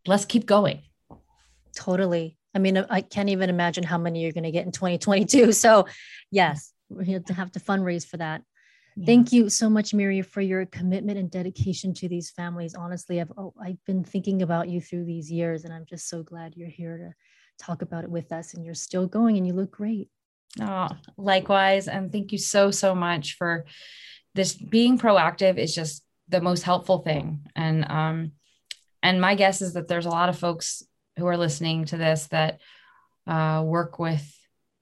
[0.06, 0.82] let's keep going.
[1.76, 2.38] Totally.
[2.54, 5.52] I mean, I can't even imagine how many you're going to get in 2022.
[5.52, 5.86] So,
[6.30, 8.42] yes, we have to have to fundraise for that.
[8.96, 9.06] Yeah.
[9.06, 12.74] Thank you so much, Miri, for your commitment and dedication to these families.
[12.74, 16.22] Honestly, I've oh, I've been thinking about you through these years, and I'm just so
[16.22, 18.54] glad you're here to talk about it with us.
[18.54, 20.10] And you're still going, and you look great.
[20.60, 23.64] Oh, likewise, and thank you so so much for
[24.34, 24.54] this.
[24.54, 28.32] Being proactive is just the most helpful thing, and um,
[29.02, 30.84] and my guess is that there's a lot of folks
[31.18, 32.60] who are listening to this that
[33.26, 34.24] uh, work with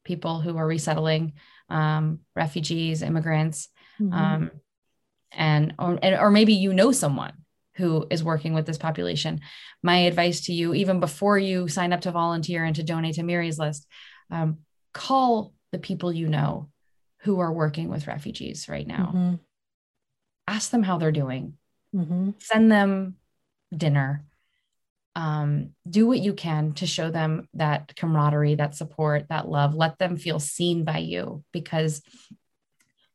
[0.04, 1.32] people who are resettling
[1.70, 3.68] um, refugees, immigrants,
[4.00, 4.12] mm-hmm.
[4.12, 4.50] um,
[5.32, 7.32] and or, or maybe you know someone
[7.76, 9.40] who is working with this population.
[9.82, 13.22] My advice to you, even before you sign up to volunteer and to donate to
[13.22, 13.86] Miri's list,
[14.30, 14.58] um,
[14.92, 16.68] call the people you know
[17.20, 19.12] who are working with refugees right now.
[19.14, 19.34] Mm-hmm.
[20.48, 21.54] Ask them how they're doing.
[21.94, 22.30] Mm-hmm.
[22.40, 23.16] Send them
[23.74, 24.24] dinner
[25.14, 29.74] um, do what you can to show them that camaraderie, that support, that love.
[29.74, 32.02] Let them feel seen by you because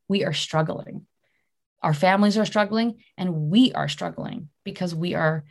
[0.07, 1.05] we are struggling.
[1.81, 5.45] Our families are struggling, and we are struggling because we are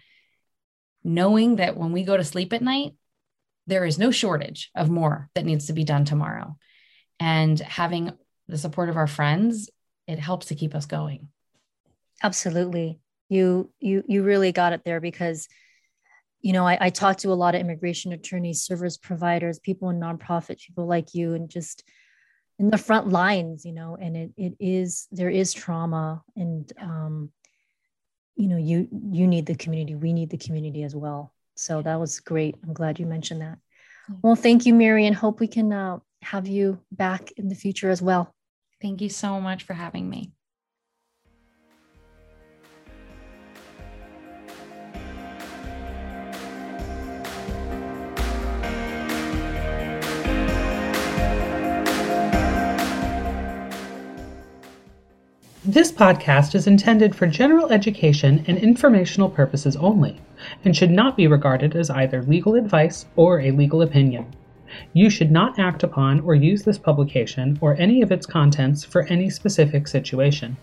[1.04, 2.94] knowing that when we go to sleep at night,
[3.66, 6.56] there is no shortage of more that needs to be done tomorrow.
[7.20, 8.12] And having
[8.48, 9.70] the support of our friends,
[10.06, 11.28] it helps to keep us going.
[12.22, 13.00] Absolutely.
[13.28, 15.48] You you you really got it there because
[16.46, 19.98] you know, I, I talk to a lot of immigration attorneys, service providers, people in
[19.98, 21.82] nonprofit, people like you, and just
[22.58, 27.30] in the front lines, you know, and it it is there is trauma, and um,
[28.36, 31.32] you know, you you need the community, we need the community as well.
[31.54, 32.56] So that was great.
[32.62, 33.58] I'm glad you mentioned that.
[34.22, 37.90] Well, thank you, Miri, and hope we can uh, have you back in the future
[37.90, 38.34] as well.
[38.80, 40.32] Thank you so much for having me.
[55.68, 60.16] This podcast is intended for general education and informational purposes only,
[60.64, 64.26] and should not be regarded as either legal advice or a legal opinion.
[64.92, 69.08] You should not act upon or use this publication or any of its contents for
[69.08, 70.56] any specific situation.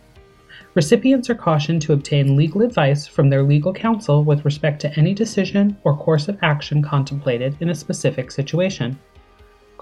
[0.74, 5.14] Recipients are cautioned to obtain legal advice from their legal counsel with respect to any
[5.14, 8.98] decision or course of action contemplated in a specific situation.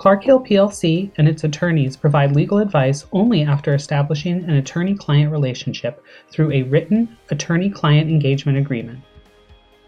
[0.01, 5.31] Clark Hill plc and its attorneys provide legal advice only after establishing an attorney client
[5.31, 8.97] relationship through a written attorney client engagement agreement.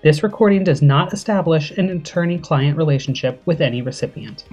[0.03, 4.45] This recording does not establish an attorney client relationship with any recipient.